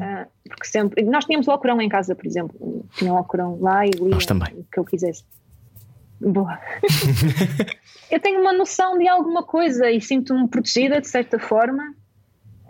[0.00, 1.02] Ah, porque sempre.
[1.02, 2.86] Nós tínhamos o Alcorão em casa, por exemplo.
[2.96, 5.24] Tinha o Alcorão lá e lia o que eu quisesse.
[6.20, 6.60] Boa.
[8.10, 11.82] eu tenho uma noção de alguma coisa e sinto-me protegida de certa forma.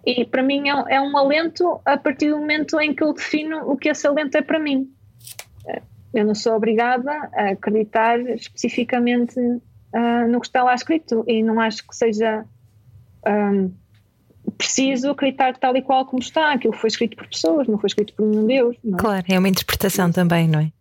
[0.06, 3.12] E para mim é, um- é um alento a partir do momento em que eu
[3.12, 4.88] defino o que esse alento é para mim.
[6.12, 9.34] Eu não sou obrigada a acreditar especificamente
[9.94, 12.44] ah, no que está lá escrito e não acho que seja
[13.26, 13.70] ahm,
[14.56, 16.52] preciso acreditar tal e qual como está.
[16.52, 18.76] Aquilo foi escrito por pessoas, não foi escrito por nenhum Deus.
[18.76, 18.96] É?
[18.96, 20.72] Claro, é uma interpretação também, não é?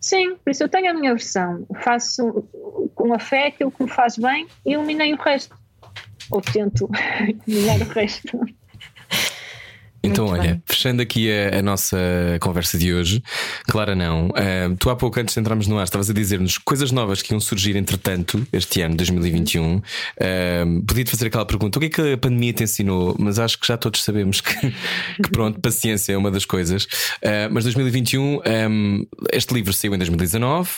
[0.00, 1.64] Sim, por isso eu tenho a minha versão.
[1.82, 2.48] Faço
[2.94, 5.56] com a fé aquilo que me faz bem e eliminei o resto.
[6.30, 6.90] Ou tento
[7.46, 8.40] eliminar o resto.
[10.04, 10.62] Então, Muito olha, bem.
[10.66, 11.96] fechando aqui a, a nossa
[12.40, 13.22] conversa de hoje,
[13.68, 14.30] Clara, não.
[14.34, 17.32] ah, tu há pouco antes de entrarmos no ar estavas a dizer-nos coisas novas que
[17.32, 19.80] iam surgir entretanto este ano, 2021.
[20.20, 23.14] Ah, Podia-te fazer aquela pergunta: o que é que a pandemia te ensinou?
[23.18, 24.54] Mas acho que já todos sabemos que,
[25.22, 26.86] que pronto, paciência é uma das coisas.
[27.24, 30.68] Ah, mas 2021, ah, este livro saiu em 2019.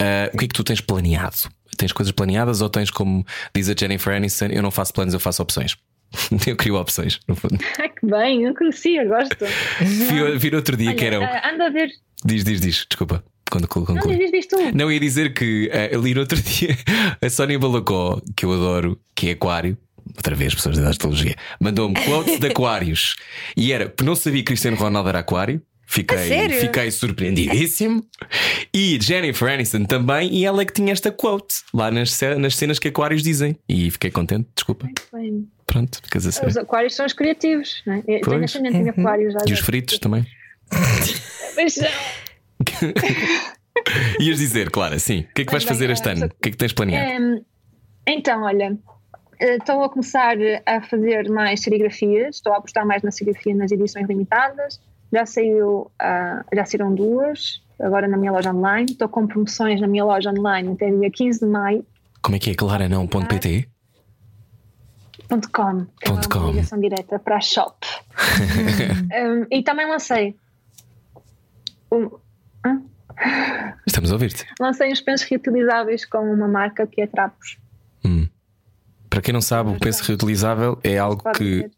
[0.00, 1.36] Ah, o que é que tu tens planeado?
[1.76, 3.24] Tens coisas planeadas ou tens, como
[3.54, 5.76] diz a Jennifer Aniston, eu não faço planos, eu faço opções?
[6.46, 7.58] Eu crio opções, no fundo.
[7.78, 9.44] Ai que bem, eu conhecia, gosto.
[9.80, 11.24] Vi, vi outro dia que Olha, eram.
[11.24, 11.90] ah, anda a ver.
[12.24, 13.22] Diz, diz, diz, desculpa.
[13.50, 14.18] Quando quando Não, conclui.
[14.18, 14.56] diz, diz tu.
[14.74, 16.76] Não, ia dizer que eh, eu li no outro dia
[17.20, 19.76] a Sónia Balacó, que eu adoro, que é Aquário.
[20.16, 23.14] Outra vez, pessoas da astrologia, mandou-me quotes de Aquários
[23.56, 25.62] e era, porque não sabia que Cristiano Ronaldo era Aquário.
[25.86, 28.04] Fiquei, fiquei surpreendidíssimo.
[28.74, 32.78] E Jennifer Aniston também, e ela é que tinha esta quote lá nas, nas cenas
[32.78, 33.56] que Aquários dizem.
[33.66, 34.86] E fiquei contente, desculpa.
[35.12, 37.82] Bem, Pronto, ficas a Os aquários são os criativos.
[37.86, 38.02] Não é?
[38.08, 39.34] Eu tenho ascendente em aquários.
[39.34, 40.26] já E os fritos também.
[41.56, 41.88] Mas, ah,
[44.18, 45.20] Ias dizer, Clara, sim.
[45.20, 46.26] O que é que vais Bem, fazer este ano?
[46.26, 47.44] O que é que tens planeado?
[48.06, 48.78] Então, olha,
[49.38, 53.70] eh, estou a começar a fazer mais serigrafias, estou a apostar mais na serigrafia nas
[53.70, 54.80] edições limitadas.
[55.12, 58.86] Já saiu, ah, já saíram duas, agora na minha loja online.
[58.90, 61.86] Estou com promoções na minha loja online até dia 15 de maio.
[62.22, 62.54] Como é que é?
[62.54, 63.06] Clara não,
[65.30, 66.38] .com, que é com.
[66.38, 67.86] uma ligação direta para a shop.
[69.12, 70.36] Ehm, e também lancei
[71.92, 72.10] um-
[72.64, 72.82] hã?
[73.86, 74.46] Estamos a ouvir-te.
[74.60, 77.58] lancei uns pensos reutilizáveis com uma marca que é Trapos.
[79.10, 81.70] Para quem não sabe, o penso reutilizável é algo Pode que ver.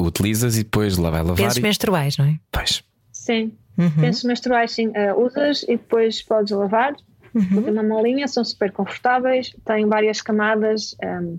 [0.00, 1.36] utilizas e depois lá vai lavar.
[1.36, 1.60] Pensos E...
[1.60, 2.40] menstruais, não é?
[2.50, 2.82] Pois.
[3.12, 3.52] Sim.
[3.76, 3.90] Uhum.
[4.00, 6.94] Pensos menstruais, sim, eh, usas e depois podes lavar.
[7.32, 11.36] Tem uma molinha, são super confortáveis, têm várias camadas, ehm,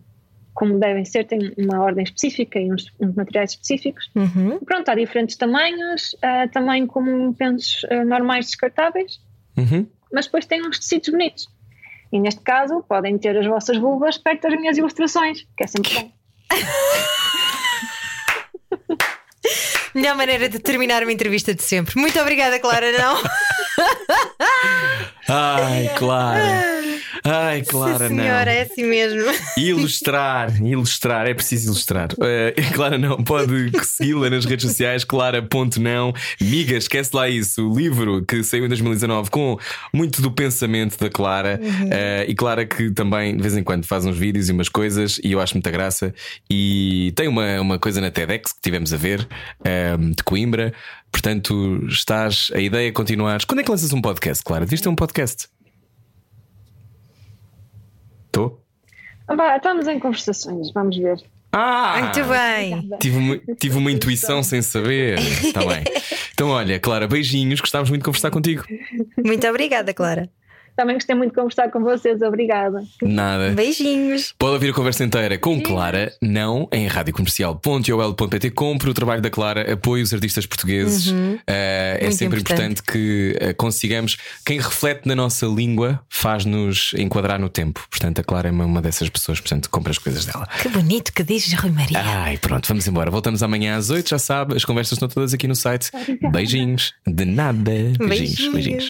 [0.60, 4.11] como devem ser, têm uma ordem específica e uns, uns materiais específicos.
[4.14, 4.60] Uhum.
[4.60, 9.22] Pronto, há diferentes tamanhos, eh, também como pensos eh, normais descartáveis,
[9.57, 9.88] Uhum.
[10.11, 11.48] mas depois têm uns tecidos bonitos.
[12.11, 15.94] E neste caso, podem ter as vossas vulvas perto das minhas ilustrações, que é sempre
[15.94, 16.11] bom.
[19.99, 21.99] Melhor maneira de terminar uma entrevista de sempre.
[21.99, 23.21] Muito obrigada, Clara, não?
[25.27, 26.80] Ai, Clara.
[27.23, 28.51] Ai, Clara, Sim, senhora, não.
[28.51, 29.21] é assim mesmo.
[29.57, 32.09] Ilustrar, ilustrar, é preciso ilustrar.
[32.21, 36.13] Eh, Clara não, pode segui-la nas redes sociais, clara.não.
[36.39, 37.69] Miga, esquece lá isso.
[37.69, 39.59] O livro que saiu em 2019 com
[39.93, 41.59] muito do pensamento da Clara.
[41.91, 45.19] Eh, e Clara que também de vez em quando faz uns vídeos e umas coisas
[45.23, 46.13] e eu acho muita graça.
[46.49, 49.27] E tem uma, uma coisa na TEDx que tivemos a ver,
[49.98, 50.74] de Coimbra.
[51.11, 52.52] Portanto, estás.
[52.53, 53.45] A ideia é continuar.
[53.45, 54.66] Quando é que lanças um podcast, Clara?
[54.66, 55.48] Devias ter um podcast?
[58.28, 58.64] Estou?
[59.28, 61.22] Ah, estamos em conversações, vamos ver.
[61.52, 61.98] Ah!
[62.02, 62.90] Muito bem.
[62.99, 65.20] Tive uma, tive uma intuição sem saber.
[65.20, 65.84] Está bem.
[66.40, 67.60] Então, olha, Clara, beijinhos.
[67.60, 68.64] Gostávamos muito de conversar contigo.
[69.18, 70.30] Muito obrigada, Clara.
[70.80, 72.81] Também gostei muito de conversar com vocês, obrigada.
[73.01, 73.49] Nada.
[73.49, 74.34] Beijinhos.
[74.39, 78.51] Pode ouvir a conversa inteira com Clara, não em radiocomercial.ol.pt.
[78.51, 81.11] Compre o trabalho da Clara, apoie os artistas portugueses.
[81.11, 82.80] Uh, é Muito sempre importante.
[82.80, 84.15] importante, que uh, consigamos.
[84.45, 87.85] Quem reflete na nossa língua faz-nos enquadrar no tempo.
[87.89, 89.41] Portanto, a Clara é uma, dessas pessoas.
[89.41, 90.47] Portanto, compre as coisas dela.
[90.61, 91.99] Que bonito que dizes, Rui Maria.
[92.01, 93.11] Ai, pronto, vamos embora.
[93.11, 94.56] Voltamos amanhã às 8, já sabe.
[94.56, 95.91] As conversas estão todas aqui no site.
[96.31, 96.93] Beijinhos.
[97.06, 97.60] De nada.
[97.60, 98.53] Beijinhos, Beijinhos.
[98.53, 98.88] beijinhos.